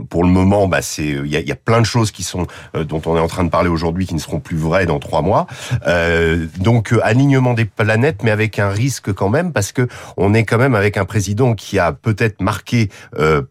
Pour 0.10 0.24
le 0.24 0.30
moment, 0.30 0.68
bah, 0.68 0.82
c'est 0.82 1.08
il 1.08 1.28
y 1.28 1.38
a, 1.38 1.40
y 1.40 1.52
a, 1.52 1.56
plein 1.56 1.82
de 1.82 1.86
choses 1.86 2.12
qui 2.12 2.24
sont 2.24 2.48
dont 2.74 3.02
on 3.06 3.18
est 3.18 3.20
en 3.20 3.28
train 3.28 3.44
de 3.44 3.50
parler 3.50 3.70
aujourd'hui 3.70 4.06
qui 4.06 4.14
ne 4.16 4.20
seront 4.20 4.40
plus 4.40 4.58
vraies 4.58 4.86
dans 4.86 5.00
trois 5.00 5.22
mois. 5.22 5.48
donc 6.60 6.94
alignement 7.04 7.54
des 7.54 7.66
planètes, 7.66 8.24
mais 8.24 8.32
avec 8.32 8.60
un 8.60 8.70
risque 8.70 9.14
quand 9.14 9.30
même 9.30 9.52
parce 9.52 9.72
que 9.72 9.88
on 10.18 10.34
est 10.34 10.44
quand 10.44 10.58
même 10.58 10.76
avec 10.76 10.98
un 10.98 11.06
président 11.06 11.54
qui 11.54 11.80
a 11.80 11.92
peut-être 11.92 12.42
marqué 12.42 12.90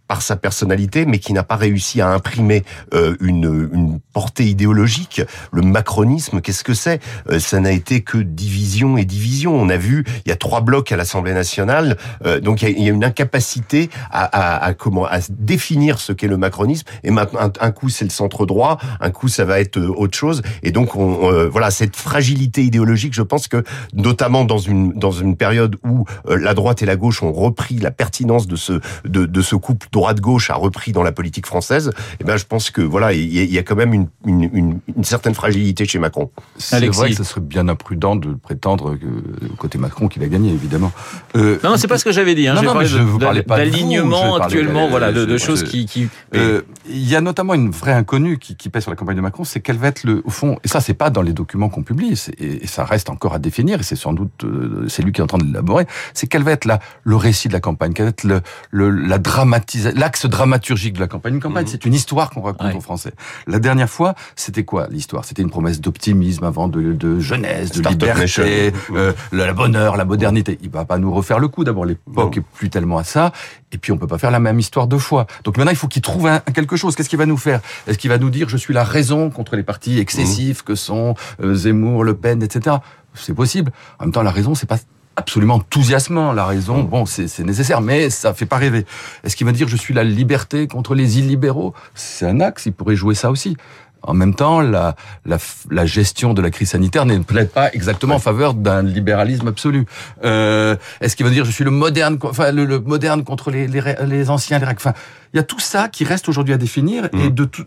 par 0.08 0.22
sa 0.22 0.36
personnalité, 0.36 1.06
mais 1.06 1.18
qui 1.18 1.32
n'a 1.32 1.44
pas 1.44 1.56
réussi 1.56 1.91
à 2.00 2.08
imprimer 2.08 2.64
une, 2.92 3.68
une 3.72 4.00
portée 4.12 4.44
idéologique. 4.44 5.22
Le 5.52 5.62
macronisme, 5.62 6.40
qu'est-ce 6.40 6.64
que 6.64 6.74
c'est? 6.74 7.00
Euh, 7.30 7.38
Ça 7.38 7.60
n'a 7.60 7.72
été 7.72 8.02
que 8.02 8.18
division 8.18 8.96
et 8.96 9.04
division. 9.04 9.54
On 9.54 9.68
a 9.68 9.76
vu, 9.76 10.04
il 10.24 10.28
y 10.28 10.32
a 10.32 10.36
trois 10.36 10.60
blocs 10.60 10.92
à 10.92 10.96
l'Assemblée 10.96 11.34
nationale, 11.34 11.96
euh, 12.24 12.40
donc 12.40 12.62
il 12.62 12.78
y, 12.78 12.88
a, 12.88 12.92
une 12.92 13.04
incapacité 13.04 13.90
à, 14.10 14.74
comment 14.74 15.06
à 15.06 15.18
définir 15.30 15.98
ce 15.98 16.12
qu'est 16.12 16.28
le 16.28 16.36
macronisme. 16.36 16.86
Et 17.04 17.10
maintenant, 17.10 17.50
un, 17.60 17.70
coup 17.70 17.88
c'est 17.88 18.04
le 18.04 18.10
centre 18.10 18.46
droit, 18.46 18.78
un 19.00 19.10
coup 19.10 19.28
ça 19.28 19.44
va 19.44 19.60
être 19.60 19.78
euh, 19.78 19.92
autre 19.96 20.16
chose. 20.16 20.42
Et 20.62 20.72
donc 20.72 20.94
on, 20.96 21.48
voilà 21.48 21.70
cette 21.70 21.96
fragilité 21.96 22.62
idéologique, 22.62 23.14
je 23.14 23.22
pense 23.22 23.48
que 23.48 23.64
notamment 23.94 24.44
dans 24.44 24.58
une 24.58 24.92
dans 24.92 25.10
une 25.10 25.36
période 25.36 25.76
où 25.84 26.04
la 26.28 26.54
droite 26.54 26.82
et 26.82 26.86
la 26.86 26.96
gauche 26.96 27.22
ont 27.22 27.32
repris 27.32 27.78
la 27.78 27.90
pertinence 27.90 28.46
de 28.46 28.56
ce 28.56 28.80
de, 29.04 29.26
de 29.26 29.42
ce 29.42 29.56
couple 29.56 29.88
droite-gauche 29.92 30.50
a 30.50 30.54
repris 30.54 30.92
dans 30.92 31.02
la 31.02 31.12
politique 31.12 31.46
française. 31.46 31.71
Et 31.78 31.90
eh 32.20 32.24
ben 32.24 32.36
je 32.36 32.44
pense 32.44 32.70
que 32.70 32.82
voilà 32.82 33.12
il 33.12 33.32
y, 33.32 33.58
a 33.58 33.62
quand 33.62 33.76
même 33.76 33.94
une, 33.94 34.08
une, 34.26 34.50
une, 34.52 34.80
une 34.96 35.04
certaine 35.04 35.34
fragilité 35.34 35.84
chez 35.84 35.98
Macron. 35.98 36.30
C'est 36.56 36.86
vrai 36.86 37.10
que 37.10 37.16
ce 37.16 37.24
serait 37.24 37.40
bien 37.40 37.68
imprudent 37.68 38.16
de 38.16 38.34
prétendre 38.34 38.96
que 38.96 39.46
côté 39.56 39.78
Macron 39.78 40.08
qu'il 40.08 40.22
a 40.22 40.28
gagné, 40.28 40.52
évidemment. 40.52 40.92
Euh, 41.36 41.58
non, 41.62 41.76
c'est 41.76 41.88
pas 41.88 41.98
ce 41.98 42.04
que 42.04 42.12
j'avais 42.12 42.34
dit. 42.34 42.48
Hein. 42.48 42.54
Non, 42.54 42.74
non, 42.74 42.84
je 42.84 42.98
vous 42.98 43.18
parlais 43.18 43.42
pas 43.42 43.56
d'alignement 43.56 44.36
actuellement, 44.36 44.88
voilà, 44.88 45.12
de, 45.12 45.24
de 45.24 45.38
choses 45.38 45.62
qui. 45.62 45.86
qui... 45.86 46.08
Euh, 46.34 46.62
il 46.88 47.08
y 47.08 47.16
a 47.16 47.20
notamment 47.20 47.54
une 47.54 47.70
vraie 47.70 47.92
inconnue 47.92 48.38
qui, 48.38 48.56
qui 48.56 48.68
pèse 48.68 48.82
sur 48.82 48.90
la 48.90 48.96
campagne 48.96 49.16
de 49.16 49.20
Macron, 49.20 49.44
c'est 49.44 49.60
quelle 49.60 49.76
va 49.76 49.88
être 49.88 50.04
le, 50.04 50.22
au 50.24 50.30
fond, 50.30 50.58
et 50.64 50.68
ça 50.68 50.80
c'est 50.80 50.94
pas 50.94 51.10
dans 51.10 51.22
les 51.22 51.32
documents 51.32 51.68
qu'on 51.68 51.82
publie, 51.82 52.20
et, 52.38 52.66
ça 52.66 52.84
reste 52.84 53.10
encore 53.10 53.34
à 53.34 53.38
définir, 53.38 53.80
et 53.80 53.82
c'est 53.82 53.96
sans 53.96 54.12
doute 54.12 54.44
euh, 54.44 54.86
c'est 54.88 55.02
lui 55.02 55.12
qui 55.12 55.20
est 55.20 55.24
en 55.24 55.26
train 55.26 55.38
de 55.38 55.44
l'élaborer, 55.44 55.86
c'est 56.14 56.26
quel 56.26 56.42
va 56.42 56.52
être 56.52 56.64
la, 56.64 56.80
le 57.04 57.16
récit 57.16 57.48
de 57.48 57.52
la 57.52 57.60
campagne, 57.60 57.92
quel 57.92 58.06
va 58.06 58.10
être 58.10 58.24
le, 58.24 58.40
le 58.70 58.90
la 58.90 59.18
dramatisation, 59.18 59.98
l'axe 59.98 60.26
dramaturgique 60.26 60.94
de 60.94 61.00
la 61.00 61.06
campagne. 61.06 61.34
Une 61.34 61.40
campagne, 61.40 61.61
mhm. 61.62 61.68
c'est 61.68 61.84
une 61.84 61.94
histoire 61.94 62.30
qu'on 62.30 62.42
raconte 62.42 62.74
aux 62.74 62.80
Français. 62.80 63.12
La 63.46 63.58
dernière 63.58 63.88
fois, 63.88 64.14
c'était 64.36 64.64
quoi 64.64 64.86
l'histoire? 64.90 65.24
C'était 65.24 65.42
une 65.42 65.50
promesse 65.50 65.80
d'optimisme 65.80 66.44
avant 66.44 66.68
de, 66.68 66.92
de 66.92 67.20
jeunesse, 67.20 67.72
de 67.72 67.88
liberté, 67.88 68.72
euh, 68.90 69.12
la 69.32 69.52
bonheur, 69.52 69.96
la 69.96 70.04
modernité. 70.04 70.58
Il 70.62 70.70
va 70.70 70.84
pas 70.84 70.98
nous 70.98 71.12
refaire 71.12 71.38
le 71.38 71.48
coup. 71.48 71.64
D'abord, 71.64 71.84
l'époque 71.84 72.36
est 72.36 72.44
plus 72.54 72.70
tellement 72.70 72.98
à 72.98 73.04
ça. 73.04 73.32
Et 73.72 73.78
puis, 73.78 73.92
on 73.92 73.98
peut 73.98 74.06
pas 74.06 74.18
faire 74.18 74.30
la 74.30 74.40
même 74.40 74.58
histoire 74.58 74.86
deux 74.86 74.98
fois. 74.98 75.26
Donc 75.44 75.56
maintenant, 75.56 75.72
il 75.72 75.76
faut 75.76 75.88
qu'il 75.88 76.02
trouve 76.02 76.26
un, 76.26 76.40
quelque 76.40 76.76
chose. 76.76 76.94
Qu'est-ce 76.94 77.08
qu'il 77.08 77.18
va 77.18 77.26
nous 77.26 77.36
faire? 77.36 77.60
Est-ce 77.86 77.98
qu'il 77.98 78.10
va 78.10 78.18
nous 78.18 78.30
dire 78.30 78.48
je 78.48 78.56
suis 78.56 78.74
la 78.74 78.84
raison 78.84 79.30
contre 79.30 79.56
les 79.56 79.62
partis 79.62 79.98
excessifs 79.98 80.62
que 80.62 80.74
sont 80.74 81.14
euh, 81.42 81.54
Zemmour, 81.54 82.04
Le 82.04 82.14
Pen, 82.14 82.42
etc. 82.42 82.76
C'est 83.14 83.34
possible. 83.34 83.72
En 83.98 84.04
même 84.04 84.12
temps, 84.12 84.22
la 84.22 84.30
raison, 84.30 84.54
c'est 84.54 84.66
pas 84.66 84.78
absolument 85.16 85.54
enthousiasmant. 85.54 86.32
La 86.32 86.46
raison, 86.46 86.82
bon, 86.82 87.06
c'est 87.06 87.38
nécessaire, 87.40 87.80
mais 87.80 88.10
ça 88.10 88.34
fait 88.34 88.46
pas 88.46 88.56
rêver. 88.56 88.86
Est-ce 89.24 89.36
qu'il 89.36 89.46
va 89.46 89.52
dire 89.52 89.68
je 89.68 89.76
suis 89.76 89.94
la 89.94 90.04
liberté 90.04 90.66
contre 90.66 90.94
les 90.94 91.18
illibéraux? 91.18 91.74
C'est 91.94 92.26
un 92.26 92.40
axe, 92.40 92.66
il 92.66 92.72
pourrait 92.72 92.96
jouer 92.96 93.14
ça 93.14 93.30
aussi. 93.30 93.56
En 94.04 94.14
même 94.14 94.34
temps, 94.34 94.60
la, 94.60 94.96
la, 95.24 95.38
la 95.70 95.86
gestion 95.86 96.34
de 96.34 96.42
la 96.42 96.50
crise 96.50 96.70
sanitaire 96.70 97.06
ne 97.06 97.18
plaide 97.18 97.50
pas 97.50 97.72
exactement 97.72 98.16
en 98.16 98.18
faveur 98.18 98.54
d'un 98.54 98.82
libéralisme 98.82 99.46
absolu. 99.46 99.86
Euh, 100.24 100.76
Est-ce 101.00 101.14
qu'il 101.14 101.24
va 101.24 101.30
dire 101.30 101.44
je 101.44 101.52
suis 101.52 101.64
le 101.64 101.70
moderne, 101.70 102.18
enfin 102.22 102.50
le, 102.50 102.80
moderne 102.80 103.22
contre 103.22 103.50
les, 103.50 103.68
les, 103.68 103.80
les 104.06 104.30
anciens, 104.30 104.58
les 104.58 104.66
Enfin, 104.66 104.94
il 105.32 105.36
y 105.36 105.40
a 105.40 105.44
tout 105.44 105.60
ça 105.60 105.88
qui 105.88 106.04
reste 106.04 106.28
aujourd'hui 106.28 106.52
à 106.52 106.58
définir 106.58 107.04
et 107.12 107.28
mmh. 107.28 107.30
de 107.30 107.44
tout. 107.44 107.64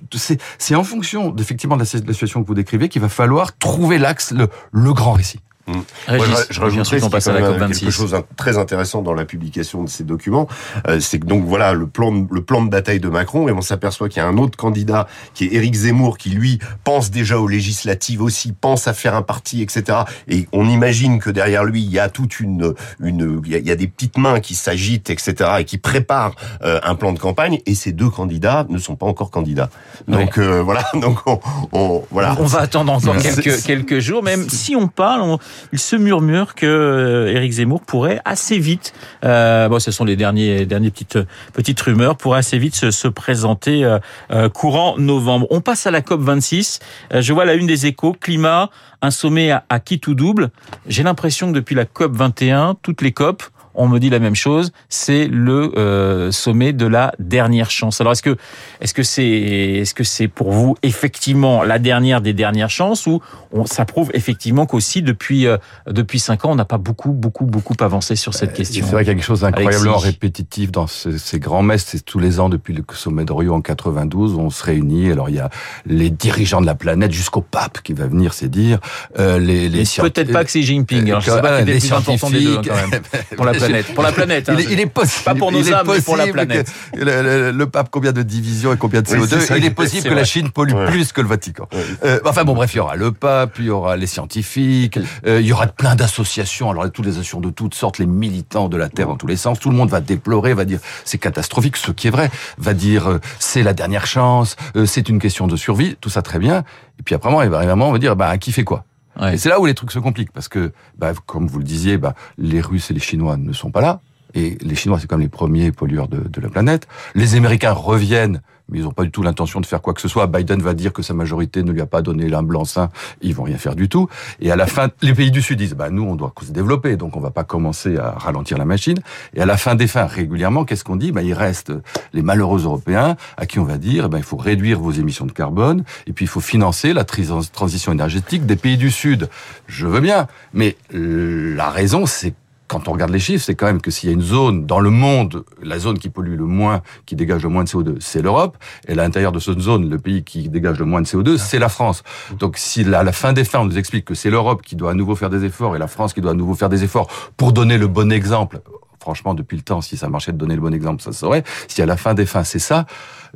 C'est 0.57 0.75
en 0.75 0.83
fonction 0.83 1.33
effectivement 1.37 1.77
de 1.77 1.81
la, 1.81 1.85
situation 1.85 2.41
que 2.41 2.47
vous 2.47 2.53
décrivez 2.53 2.89
qu'il 2.89 3.01
va 3.01 3.09
falloir 3.09 3.57
trouver 3.57 3.97
l'axe, 3.97 4.31
le, 4.31 4.49
le 4.73 4.93
grand 4.93 5.13
récit. 5.13 5.39
Mmh. 5.67 5.79
je, 6.09 6.17
je 6.51 6.61
rajouterais 6.61 6.99
qu'on 6.99 7.09
passe 7.09 7.27
à 7.27 7.33
la 7.33 7.41
COP 7.41 7.57
26. 7.57 7.79
quelque 7.79 7.91
chose 7.91 8.11
de 8.11 8.19
très 8.37 8.59
intéressant 8.59 9.01
dans 9.01 9.15
la 9.15 9.25
publication 9.25 9.83
de 9.83 9.89
ces 9.89 10.03
documents, 10.03 10.47
euh, 10.87 10.99
c'est 10.99 11.17
que 11.17 11.25
donc 11.25 11.43
voilà 11.43 11.73
le 11.73 11.87
plan 11.87 12.11
de, 12.11 12.27
le 12.31 12.43
plan 12.43 12.63
de 12.63 12.69
bataille 12.69 12.99
de 12.99 13.09
Macron 13.09 13.47
et 13.47 13.51
on 13.51 13.61
s'aperçoit 13.61 14.07
qu'il 14.07 14.21
y 14.21 14.25
a 14.25 14.27
un 14.27 14.37
autre 14.37 14.57
candidat 14.57 15.07
qui 15.33 15.45
est 15.45 15.53
Éric 15.55 15.73
Zemmour 15.73 16.19
qui 16.19 16.29
lui 16.29 16.59
pense 16.83 17.09
déjà 17.09 17.39
aux 17.39 17.47
législatives 17.47 18.21
aussi, 18.21 18.51
pense 18.51 18.87
à 18.87 18.93
faire 18.93 19.15
un 19.15 19.23
parti, 19.23 19.63
etc. 19.63 20.01
Et 20.27 20.47
on 20.51 20.69
imagine 20.69 21.19
que 21.19 21.31
derrière 21.31 21.63
lui 21.63 21.81
il 21.81 21.91
y 21.91 21.97
a 21.97 22.09
toute 22.09 22.39
une 22.39 22.75
une 22.99 23.41
il 23.45 23.67
y 23.67 23.71
a, 23.71 23.75
des 23.75 23.87
petites 23.87 24.19
mains 24.19 24.39
qui 24.39 24.53
s'agitent, 24.53 25.09
etc. 25.09 25.49
et 25.59 25.65
qui 25.65 25.79
préparent 25.79 26.35
euh, 26.63 26.79
un 26.83 26.93
plan 26.93 27.11
de 27.11 27.19
campagne. 27.19 27.59
Et 27.65 27.73
ces 27.73 27.91
deux 27.91 28.09
candidats 28.09 28.67
ne 28.69 28.77
sont 28.77 28.95
pas 28.95 29.07
encore 29.07 29.31
candidats. 29.31 29.71
Donc 30.07 30.37
euh, 30.37 30.61
voilà, 30.61 30.85
donc 30.93 31.17
on, 31.25 31.39
on, 31.71 32.03
voilà. 32.11 32.35
On 32.39 32.45
va 32.45 32.59
attendre 32.59 32.93
encore 32.93 33.17
quelques 33.17 33.63
quelques 33.63 33.99
jours, 33.99 34.21
même 34.21 34.47
si 34.47 34.75
on 34.75 34.87
parle. 34.87 35.21
On 35.21 35.39
il 35.71 35.79
se 35.79 35.95
murmure 35.95 36.55
que 36.55 36.65
euh, 36.65 37.33
Éric 37.33 37.53
Zemmour 37.53 37.81
pourrait 37.81 38.21
assez 38.25 38.59
vite, 38.59 38.93
euh, 39.23 39.67
bon, 39.69 39.79
ce 39.79 39.91
sont 39.91 40.05
les 40.05 40.15
derniers 40.15 40.65
dernières 40.65 40.91
petites 40.91 41.19
petites 41.53 41.81
rumeurs, 41.81 42.17
pourrait 42.17 42.39
assez 42.39 42.57
vite 42.57 42.75
se, 42.75 42.91
se 42.91 43.07
présenter 43.07 43.83
euh, 43.83 43.99
euh 44.31 44.49
courant 44.49 44.97
novembre. 44.97 45.47
On 45.49 45.61
passe 45.61 45.87
à 45.87 45.91
la 45.91 46.01
COP 46.01 46.21
26. 46.21 46.79
Euh, 47.13 47.21
je 47.21 47.33
vois 47.33 47.45
la 47.45 47.53
une 47.53 47.67
des 47.67 47.85
Échos, 47.85 48.13
climat, 48.13 48.69
un 49.01 49.11
sommet 49.11 49.51
à, 49.51 49.65
à 49.69 49.79
qui 49.79 49.99
tout 49.99 50.15
double? 50.15 50.49
J'ai 50.87 51.03
l'impression 51.03 51.47
que 51.47 51.55
depuis 51.55 51.75
la 51.75 51.85
COP 51.85 52.15
21, 52.15 52.75
toutes 52.81 53.01
les 53.01 53.11
COP 53.11 53.43
on 53.75 53.87
me 53.87 53.99
dit 53.99 54.09
la 54.09 54.19
même 54.19 54.35
chose. 54.35 54.71
C'est 54.89 55.27
le 55.27 55.77
euh, 55.77 56.31
sommet 56.31 56.73
de 56.73 56.85
la 56.85 57.13
dernière 57.19 57.71
chance. 57.71 58.01
Alors 58.01 58.13
est-ce 58.13 58.23
que 58.23 58.35
est-ce 58.81 58.93
que 58.93 59.03
c'est 59.03 59.25
est-ce 59.25 59.93
que 59.93 60.03
c'est 60.03 60.27
pour 60.27 60.51
vous 60.51 60.75
effectivement 60.83 61.63
la 61.63 61.79
dernière 61.79 62.21
des 62.21 62.33
dernières 62.33 62.69
chances 62.69 63.07
ou 63.07 63.21
on, 63.51 63.65
ça 63.65 63.85
prouve 63.85 64.11
effectivement 64.13 64.65
qu'aussi 64.65 65.01
depuis 65.01 65.47
euh, 65.47 65.57
depuis 65.87 66.19
cinq 66.19 66.45
ans 66.45 66.51
on 66.51 66.55
n'a 66.55 66.65
pas 66.65 66.77
beaucoup 66.77 67.11
beaucoup 67.11 67.45
beaucoup 67.45 67.75
avancé 67.79 68.15
sur 68.15 68.33
cette 68.33 68.51
euh, 68.51 68.55
question. 68.55 68.85
C'est 68.85 68.91
vrai 68.91 69.03
qu'il 69.03 69.09
y 69.09 69.11
a 69.11 69.15
quelque 69.15 69.25
chose 69.25 69.41
d'incroyablement 69.41 69.97
répétitif 69.97 70.71
dans 70.71 70.87
ces, 70.87 71.17
ces 71.17 71.39
grands 71.39 71.63
messes. 71.63 71.85
C'est 71.87 72.03
tous 72.03 72.19
les 72.19 72.39
ans 72.39 72.49
depuis 72.49 72.73
le 72.73 72.83
sommet 72.93 73.25
de 73.25 73.33
Rio 73.33 73.53
en 73.53 73.61
92 73.61 74.35
on 74.35 74.49
se 74.49 74.63
réunit. 74.63 75.11
Alors 75.11 75.29
il 75.29 75.35
y 75.35 75.39
a 75.39 75.49
les 75.85 76.09
dirigeants 76.09 76.61
de 76.61 76.65
la 76.65 76.75
planète 76.75 77.11
jusqu'au 77.11 77.41
pape 77.41 77.81
qui 77.81 77.93
va 77.93 78.07
venir, 78.07 78.33
c'est 78.33 78.49
dire 78.49 78.79
euh, 79.19 79.39
les, 79.39 79.69
les 79.69 79.83
peut-être 80.01 80.31
pas 80.31 80.43
que 80.43 80.51
c'est 80.51 80.61
Jinping. 80.61 81.09
Alors, 81.09 81.21
je 81.21 81.31
sais 81.31 81.41
pas 81.41 81.61
les 81.61 81.79
scientifiques 81.79 82.31
des 82.31 82.39
deux, 82.43 82.61
quand 82.61 82.75
même. 82.75 83.01
pour 83.35 83.45
la 83.45 83.53
pour 83.93 84.03
la 84.03 84.11
planète. 84.11 84.49
Hein, 84.49 84.55
il, 84.69 84.79
est, 84.79 84.85
possible. 84.85 85.23
Pas 85.23 85.35
pour 85.35 85.51
nos 85.51 85.73
âmes, 85.73 85.87
mais 85.87 86.01
pour 86.01 86.17
la 86.17 86.27
planète. 86.27 86.71
Le, 86.93 87.63
pape, 87.65 87.89
combien 87.91 88.11
de 88.11 88.21
divisions 88.21 88.73
et 88.73 88.77
combien 88.77 89.01
de 89.01 89.07
CO2 89.07 89.57
Il 89.57 89.65
est 89.65 89.71
possible 89.71 90.07
que 90.07 90.13
la 90.13 90.23
Chine 90.23 90.49
pollue 90.51 90.73
plus 90.87 91.11
que 91.11 91.21
le 91.21 91.27
Vatican. 91.27 91.67
Euh, 92.03 92.19
enfin 92.25 92.43
bon, 92.43 92.53
bref, 92.53 92.73
il 92.73 92.77
y 92.77 92.79
aura 92.79 92.95
le 92.95 93.11
pape, 93.11 93.55
il 93.59 93.65
y 93.65 93.69
aura 93.69 93.97
les 93.97 94.07
scientifiques, 94.07 94.99
euh, 95.25 95.41
il 95.41 95.47
y 95.47 95.53
aura 95.53 95.67
plein 95.67 95.95
d'associations. 95.95 96.69
Alors 96.69 96.91
toutes 96.91 97.05
les 97.05 97.11
associations 97.11 97.41
de 97.41 97.49
toutes 97.49 97.75
sortes, 97.75 97.99
les 97.99 98.05
militants 98.05 98.69
de 98.69 98.77
la 98.77 98.89
Terre 98.89 99.07
dans 99.07 99.17
tous 99.17 99.27
les 99.27 99.37
sens. 99.37 99.59
Tout 99.59 99.69
le 99.69 99.75
monde 99.75 99.89
va 99.89 100.01
déplorer, 100.01 100.53
va 100.53 100.65
dire 100.65 100.79
c'est 101.03 101.17
catastrophique, 101.17 101.77
ce 101.77 101.91
qui 101.91 102.07
est 102.07 102.11
vrai. 102.11 102.29
Va 102.57 102.73
dire 102.73 103.09
euh, 103.09 103.19
c'est 103.39 103.63
la 103.63 103.73
dernière 103.73 104.05
chance, 104.05 104.55
c'est 104.85 105.09
une 105.09 105.19
question 105.19 105.47
de 105.47 105.55
survie. 105.55 105.95
Tout 105.99 106.09
ça 106.09 106.21
très 106.21 106.39
bien. 106.39 106.63
Et 106.99 107.03
puis 107.03 107.15
après, 107.15 107.29
il 107.43 107.49
va 107.49 107.63
vraiment 107.63 107.89
on 107.89 107.91
va 107.91 107.99
dire 107.99 108.15
bah 108.15 108.37
qui 108.37 108.51
fait 108.51 108.63
quoi? 108.63 108.85
Et 109.21 109.37
c'est 109.37 109.49
là 109.49 109.59
où 109.59 109.65
les 109.65 109.73
trucs 109.73 109.91
se 109.91 109.99
compliquent, 109.99 110.31
parce 110.31 110.47
que, 110.47 110.73
bah, 110.97 111.13
comme 111.25 111.47
vous 111.47 111.59
le 111.59 111.65
disiez, 111.65 111.97
bah, 111.97 112.15
les 112.37 112.61
Russes 112.61 112.91
et 112.91 112.93
les 112.93 112.99
Chinois 112.99 113.37
ne 113.37 113.53
sont 113.53 113.71
pas 113.71 113.81
là. 113.81 114.01
Et 114.33 114.57
les 114.61 114.75
Chinois, 114.75 114.99
c'est 114.99 115.07
comme 115.07 115.21
les 115.21 115.29
premiers 115.29 115.71
pollueurs 115.71 116.09
de, 116.09 116.17
de 116.27 116.41
la 116.41 116.49
planète. 116.49 116.87
Les 117.13 117.35
Américains 117.35 117.71
reviennent 117.71 118.41
mais 118.69 118.79
ils 118.79 118.83
n'ont 118.83 118.91
pas 118.91 119.03
du 119.03 119.11
tout 119.11 119.21
l'intention 119.21 119.61
de 119.61 119.65
faire 119.65 119.81
quoi 119.81 119.93
que 119.93 120.01
ce 120.01 120.07
soit. 120.07 120.27
Biden 120.27 120.61
va 120.61 120.73
dire 120.73 120.93
que 120.93 121.01
sa 121.01 121.13
majorité 121.13 121.63
ne 121.63 121.71
lui 121.71 121.81
a 121.81 121.85
pas 121.85 122.01
donné 122.01 122.27
l'un 122.27 122.43
blanc-seing, 122.43 122.89
ils 123.21 123.35
vont 123.35 123.43
rien 123.43 123.57
faire 123.57 123.75
du 123.75 123.89
tout. 123.89 124.09
Et 124.39 124.51
à 124.51 124.55
la 124.55 124.67
fin, 124.67 124.89
les 125.01 125.13
pays 125.13 125.31
du 125.31 125.41
Sud 125.41 125.57
disent, 125.57 125.75
bah 125.75 125.89
nous, 125.89 126.03
on 126.03 126.15
doit 126.15 126.33
se 126.41 126.51
développer, 126.51 126.97
donc 126.97 127.15
on 127.15 127.19
va 127.19 127.31
pas 127.31 127.43
commencer 127.43 127.97
à 127.97 128.11
ralentir 128.11 128.57
la 128.57 128.65
machine. 128.65 128.99
Et 129.33 129.41
à 129.41 129.45
la 129.45 129.57
fin 129.57 129.75
des 129.75 129.87
fins, 129.87 130.05
régulièrement, 130.05 130.65
qu'est-ce 130.65 130.83
qu'on 130.83 130.95
dit? 130.95 131.11
Bah 131.11 131.21
il 131.21 131.33
reste 131.33 131.71
les 132.13 132.21
malheureux 132.21 132.63
Européens 132.63 133.15
à 133.37 133.45
qui 133.45 133.59
on 133.59 133.65
va 133.65 133.77
dire, 133.77 134.09
bah, 134.09 134.17
il 134.17 134.23
faut 134.23 134.37
réduire 134.37 134.79
vos 134.79 134.91
émissions 134.91 135.25
de 135.25 135.31
carbone, 135.31 135.83
et 136.07 136.13
puis 136.13 136.25
il 136.25 136.29
faut 136.29 136.39
financer 136.39 136.93
la 136.93 137.03
transition 137.03 137.91
énergétique 137.91 138.45
des 138.45 138.55
pays 138.55 138.77
du 138.77 138.91
Sud. 138.91 139.29
Je 139.67 139.87
veux 139.87 140.01
bien, 140.01 140.27
mais 140.53 140.75
la 140.91 141.69
raison, 141.69 142.05
c'est 142.05 142.33
quand 142.67 142.87
on 142.87 142.91
regarde 142.91 143.11
les 143.11 143.19
chiffres, 143.19 143.43
c'est 143.45 143.55
quand 143.55 143.67
même 143.67 143.81
que 143.81 143.91
s'il 143.91 144.09
y 144.09 144.11
a 144.11 144.15
une 144.15 144.21
zone 144.21 144.65
dans 144.65 144.79
le 144.79 144.89
monde, 144.89 145.45
la 145.61 145.79
zone 145.79 145.99
qui 145.99 146.09
pollue 146.09 146.35
le 146.35 146.45
moins, 146.45 146.81
qui 147.05 147.15
dégage 147.15 147.43
le 147.43 147.49
moins 147.49 147.63
de 147.63 147.69
CO2, 147.69 147.97
c'est 147.99 148.21
l'Europe. 148.21 148.57
Et 148.87 148.93
à 148.93 148.95
l'intérieur 148.95 149.31
de 149.31 149.39
cette 149.39 149.59
zone, 149.59 149.89
le 149.89 149.99
pays 149.99 150.23
qui 150.23 150.49
dégage 150.49 150.79
le 150.79 150.85
moins 150.85 151.01
de 151.01 151.07
CO2, 151.07 151.37
c'est 151.37 151.59
la 151.59 151.69
France. 151.69 152.03
Donc 152.39 152.57
si 152.57 152.81
à 152.93 153.03
la 153.03 153.11
fin 153.11 153.33
des 153.33 153.43
fins, 153.43 153.59
on 153.59 153.65
nous 153.65 153.77
explique 153.77 154.05
que 154.05 154.15
c'est 154.15 154.29
l'Europe 154.29 154.61
qui 154.63 154.75
doit 154.75 154.91
à 154.91 154.93
nouveau 154.93 155.15
faire 155.15 155.29
des 155.29 155.45
efforts 155.45 155.75
et 155.75 155.79
la 155.79 155.87
France 155.87 156.13
qui 156.13 156.21
doit 156.21 156.31
à 156.31 156.35
nouveau 156.35 156.55
faire 156.55 156.69
des 156.69 156.83
efforts 156.83 157.07
pour 157.37 157.53
donner 157.53 157.77
le 157.77 157.87
bon 157.87 158.11
exemple 158.11 158.61
franchement, 159.05 159.35
depuis 159.35 159.55
le 159.55 159.61
temps, 159.61 159.81
si 159.81 159.97
ça 159.97 160.09
marchait 160.09 160.31
de 160.31 160.37
donner 160.37 160.55
le 160.55 160.61
bon 160.61 160.73
exemple, 160.73 160.99
ça 160.99 161.13
saurait. 161.13 161.43
Si 161.67 161.79
à 161.79 161.85
la 161.85 161.95
fin 161.95 162.15
des 162.15 162.25
fins, 162.25 162.43
c'est 162.43 162.57
ça, 162.57 162.87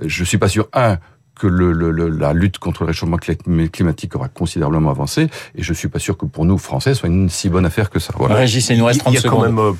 je 0.01 0.23
suis 0.23 0.39
pas 0.39 0.47
sûr, 0.47 0.67
un, 0.73 0.97
que 1.39 1.47
le, 1.47 1.71
le, 1.71 2.09
la 2.09 2.33
lutte 2.33 2.59
contre 2.59 2.83
le 2.83 2.87
réchauffement 2.87 3.17
climatique 3.17 4.15
aura 4.15 4.27
considérablement 4.27 4.91
avancé. 4.91 5.27
Et 5.55 5.63
je 5.63 5.73
suis 5.73 5.87
pas 5.87 5.99
sûr 5.99 6.17
que 6.17 6.25
pour 6.25 6.45
nous, 6.45 6.57
Français, 6.57 6.93
soit 6.93 7.09
une 7.09 7.29
si 7.29 7.49
bonne 7.49 7.65
affaire 7.65 7.89
que 7.89 7.99
ça. 7.99 8.13
Voilà. 8.17 8.35
Régis, 8.35 8.69
il 8.69 8.77
nous 8.77 8.85
reste 8.85 8.99
30 8.99 9.13
il 9.13 9.15
y 9.15 9.25
a 9.25 9.29
Quand 9.29 9.41
même, 9.41 9.57
euh, 9.57 9.73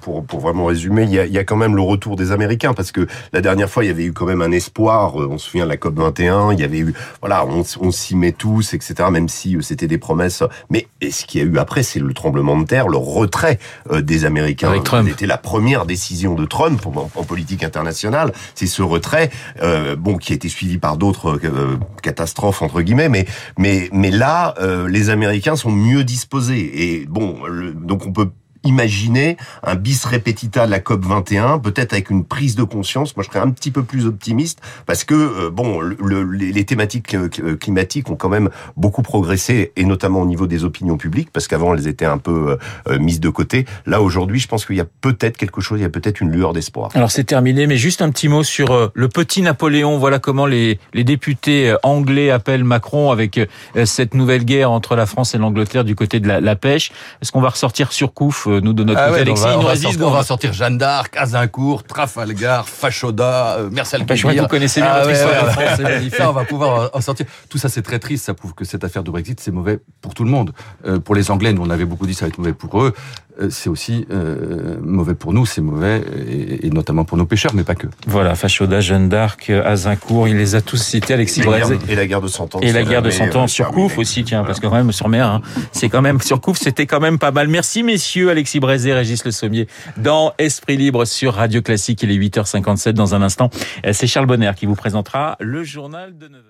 pour, 0.00 0.24
pour 0.24 0.40
vraiment 0.40 0.66
résumer, 0.66 1.04
il 1.04 1.10
y, 1.10 1.18
a, 1.18 1.26
il 1.26 1.32
y, 1.32 1.38
a, 1.38 1.44
quand 1.44 1.56
même 1.56 1.76
le 1.76 1.82
retour 1.82 2.16
des 2.16 2.32
Américains 2.32 2.74
parce 2.74 2.92
que 2.92 3.06
la 3.32 3.40
dernière 3.40 3.70
fois, 3.70 3.84
il 3.84 3.86
y 3.86 3.90
avait 3.90 4.04
eu 4.04 4.12
quand 4.12 4.26
même 4.26 4.42
un 4.42 4.50
espoir. 4.50 5.20
Euh, 5.20 5.28
on 5.30 5.38
se 5.38 5.48
souvient 5.48 5.64
de 5.64 5.70
la 5.70 5.76
COP 5.76 5.98
21. 5.98 6.52
Il 6.52 6.60
y 6.60 6.64
avait 6.64 6.80
eu, 6.80 6.94
voilà, 7.20 7.46
on, 7.46 7.64
on 7.80 7.90
s'y 7.90 8.16
met 8.16 8.32
tous, 8.32 8.74
etc. 8.74 8.94
Même 9.10 9.28
si 9.28 9.56
euh, 9.56 9.60
c'était 9.62 9.86
des 9.86 9.98
promesses. 9.98 10.42
Mais 10.68 10.88
ce 11.08 11.24
qu'il 11.24 11.40
y 11.40 11.44
a 11.44 11.46
eu 11.46 11.58
après, 11.58 11.82
c'est 11.82 12.00
le 12.00 12.12
tremblement 12.12 12.58
de 12.58 12.64
terre, 12.64 12.88
le 12.88 12.96
retrait 12.96 13.58
des 13.92 14.24
Américains. 14.24 14.68
Avec 14.68 14.84
Trump. 14.84 15.08
C'était 15.08 15.26
la 15.26 15.38
première 15.38 15.86
décision 15.86 16.34
de 16.34 16.44
Trump 16.44 16.84
en, 16.86 17.10
en 17.14 17.24
politique 17.24 17.62
internationale. 17.62 18.32
C'est 18.54 18.66
ce 18.66 18.82
retrait, 18.82 19.30
euh, 19.62 19.96
bon, 19.96 20.16
qui 20.16 20.32
a 20.32 20.36
été 20.36 20.48
suivi 20.48 20.78
par 20.80 20.96
d'autres 20.96 21.38
euh, 21.44 21.78
catastrophes 22.02 22.62
entre 22.62 22.82
guillemets, 22.82 23.08
mais 23.08 23.26
mais 23.58 23.88
mais 23.92 24.10
là, 24.10 24.54
euh, 24.60 24.88
les 24.88 25.10
Américains 25.10 25.56
sont 25.56 25.70
mieux 25.70 26.04
disposés. 26.04 26.92
Et 26.92 27.06
bon, 27.06 27.38
donc 27.74 28.06
on 28.06 28.12
peut 28.12 28.30
imaginer 28.64 29.36
un 29.62 29.74
bis 29.74 30.04
repetita 30.04 30.66
de 30.66 30.70
la 30.70 30.80
COP 30.80 31.04
21, 31.04 31.58
peut-être 31.58 31.92
avec 31.92 32.10
une 32.10 32.24
prise 32.24 32.54
de 32.56 32.62
conscience. 32.62 33.16
Moi, 33.16 33.24
je 33.24 33.30
serais 33.30 33.40
un 33.40 33.50
petit 33.50 33.70
peu 33.70 33.82
plus 33.82 34.06
optimiste 34.06 34.60
parce 34.86 35.04
que 35.04 35.14
euh, 35.14 35.50
bon, 35.50 35.80
le, 35.80 36.22
les, 36.24 36.64
thématiques 36.64 37.14
euh, 37.14 37.28
euh, 37.42 37.56
climatiques 37.56 38.10
ont 38.10 38.16
quand 38.16 38.28
même 38.28 38.50
beaucoup 38.76 39.02
progressé 39.02 39.72
et 39.76 39.84
notamment 39.84 40.20
au 40.20 40.26
niveau 40.26 40.46
des 40.46 40.64
opinions 40.64 40.96
publiques 40.96 41.30
parce 41.32 41.48
qu'avant 41.48 41.74
elles 41.74 41.86
étaient 41.86 42.04
un 42.04 42.18
peu 42.18 42.58
mises 42.98 43.20
de 43.20 43.28
côté. 43.28 43.66
Là 43.86 44.02
aujourd'hui, 44.02 44.40
je 44.40 44.48
pense 44.48 44.66
qu'il 44.66 44.76
y 44.76 44.80
a 44.80 44.86
peut-être 45.00 45.36
quelque 45.36 45.60
chose, 45.60 45.80
il 45.80 45.82
y 45.82 45.86
a 45.86 45.90
peut-être 45.90 46.20
une 46.20 46.30
lueur 46.30 46.52
d'espoir. 46.52 46.90
Alors 46.94 47.10
c'est 47.10 47.24
terminé, 47.24 47.66
mais 47.66 47.76
juste 47.76 48.02
un 48.02 48.10
petit 48.10 48.28
mot 48.28 48.42
sur 48.42 48.90
le 48.92 49.08
petit 49.08 49.42
Napoléon. 49.42 49.98
Voilà 49.98 50.18
comment 50.18 50.46
les, 50.46 50.78
les 50.92 51.04
députés 51.04 51.74
anglais 51.82 52.30
appellent 52.30 52.64
Macron 52.64 53.10
avec 53.10 53.40
cette 53.84 54.14
nouvelle 54.14 54.44
guerre 54.44 54.70
entre 54.70 54.96
la 54.96 55.06
France 55.06 55.34
et 55.34 55.38
l'Angleterre 55.38 55.84
du 55.84 55.94
côté 55.94 56.20
de 56.20 56.28
la, 56.28 56.40
la 56.40 56.56
pêche. 56.56 56.92
Est-ce 57.22 57.32
qu'on 57.32 57.40
va 57.40 57.50
ressortir 57.50 57.92
sur 57.92 58.12
Couf 58.12 58.46
nous 58.58 58.72
de 58.72 58.82
notre 58.82 59.00
ah 59.00 59.08
côté, 59.10 59.20
Alexis, 59.20 59.44
on, 59.46 59.62
va, 59.62 59.76
sortir, 59.76 60.06
on 60.06 60.10
va 60.10 60.22
sortir 60.24 60.52
Jeanne 60.52 60.78
d'Arc, 60.78 61.16
Azincourt, 61.16 61.84
Trafalgar, 61.84 62.68
Fachoda, 62.68 63.58
euh, 63.58 63.70
Marcel 63.70 64.04
que 64.04 64.40
vous 64.40 64.46
connaissez 64.48 64.80
bien 64.80 64.90
ah, 64.92 64.98
notre 64.98 65.12
histoire 65.12 65.76
c'est 65.76 65.82
magnifique. 65.82 66.20
on 66.20 66.32
va 66.32 66.44
pouvoir 66.44 66.90
en 66.92 67.00
sortir. 67.00 67.26
Tout 67.48 67.58
ça, 67.58 67.68
c'est 67.68 67.82
très 67.82 67.98
triste. 67.98 68.24
Ça 68.24 68.34
prouve 68.34 68.54
que 68.54 68.64
cette 68.64 68.82
affaire 68.84 69.04
de 69.04 69.10
Brexit, 69.10 69.38
c'est 69.40 69.52
mauvais 69.52 69.78
pour 70.00 70.14
tout 70.14 70.24
le 70.24 70.30
monde. 70.30 70.52
Euh, 70.86 70.98
pour 70.98 71.14
les 71.14 71.30
Anglais, 71.30 71.52
nous, 71.52 71.62
on 71.62 71.70
avait 71.70 71.84
beaucoup 71.84 72.06
dit 72.06 72.14
ça 72.14 72.24
va 72.24 72.28
être 72.28 72.38
mauvais 72.38 72.52
pour 72.52 72.82
eux. 72.82 72.94
Euh, 73.40 73.48
c'est 73.50 73.68
aussi 73.68 74.06
euh, 74.10 74.76
mauvais 74.82 75.14
pour 75.14 75.32
nous, 75.32 75.46
c'est 75.46 75.60
mauvais, 75.60 76.02
et, 76.28 76.66
et, 76.66 76.70
notamment 76.70 77.04
pour 77.04 77.16
nos 77.16 77.26
pêcheurs, 77.26 77.52
mais 77.54 77.64
pas 77.64 77.74
que. 77.74 77.86
Voilà, 78.06 78.34
Fachoda, 78.34 78.80
Jeanne 78.80 79.08
d'Arc, 79.08 79.50
Azincourt, 79.50 80.28
il 80.28 80.36
les 80.36 80.54
a 80.54 80.60
tous 80.60 80.76
cités, 80.76 81.14
Alexis 81.14 81.42
Brézé. 81.42 81.78
Et 81.88 81.94
la 81.94 82.06
guerre 82.06 82.20
de 82.20 82.28
Cent 82.28 82.54
Ans. 82.54 82.60
Et 82.60 82.72
la 82.72 82.82
guerre 82.82 83.02
de 83.02 83.10
Cent 83.10 83.34
Ans 83.36 83.46
sur 83.46 83.70
Couf 83.70 83.98
aussi, 83.98 84.24
tiens, 84.24 84.44
parce 84.44 84.60
que 84.60 84.66
quand 84.66 84.74
même, 84.74 84.92
sur 84.92 85.08
mer, 85.08 85.26
hein, 85.26 85.42
c'est 85.72 85.88
quand 85.88 86.02
même, 86.02 86.20
sur 86.20 86.40
Couf, 86.40 86.58
c'était 86.58 86.86
quand 86.86 87.00
même 87.00 87.18
pas 87.18 87.30
mal. 87.30 87.48
Merci 87.48 87.82
messieurs, 87.82 88.30
Alexis 88.30 88.60
Brézé, 88.60 88.92
Régis 88.92 89.24
Le 89.24 89.30
Sommier, 89.30 89.66
dans 89.96 90.32
Esprit 90.38 90.76
Libre 90.76 91.04
sur 91.04 91.34
Radio 91.34 91.62
Classique, 91.62 92.02
il 92.02 92.10
est 92.10 92.18
8h57 92.18 92.92
dans 92.92 93.14
un 93.14 93.22
instant. 93.22 93.50
C'est 93.92 94.06
Charles 94.06 94.26
Bonner 94.26 94.52
qui 94.56 94.66
vous 94.66 94.76
présentera 94.76 95.36
le 95.40 95.64
journal 95.64 96.16
de 96.16 96.26
9h. 96.26 96.49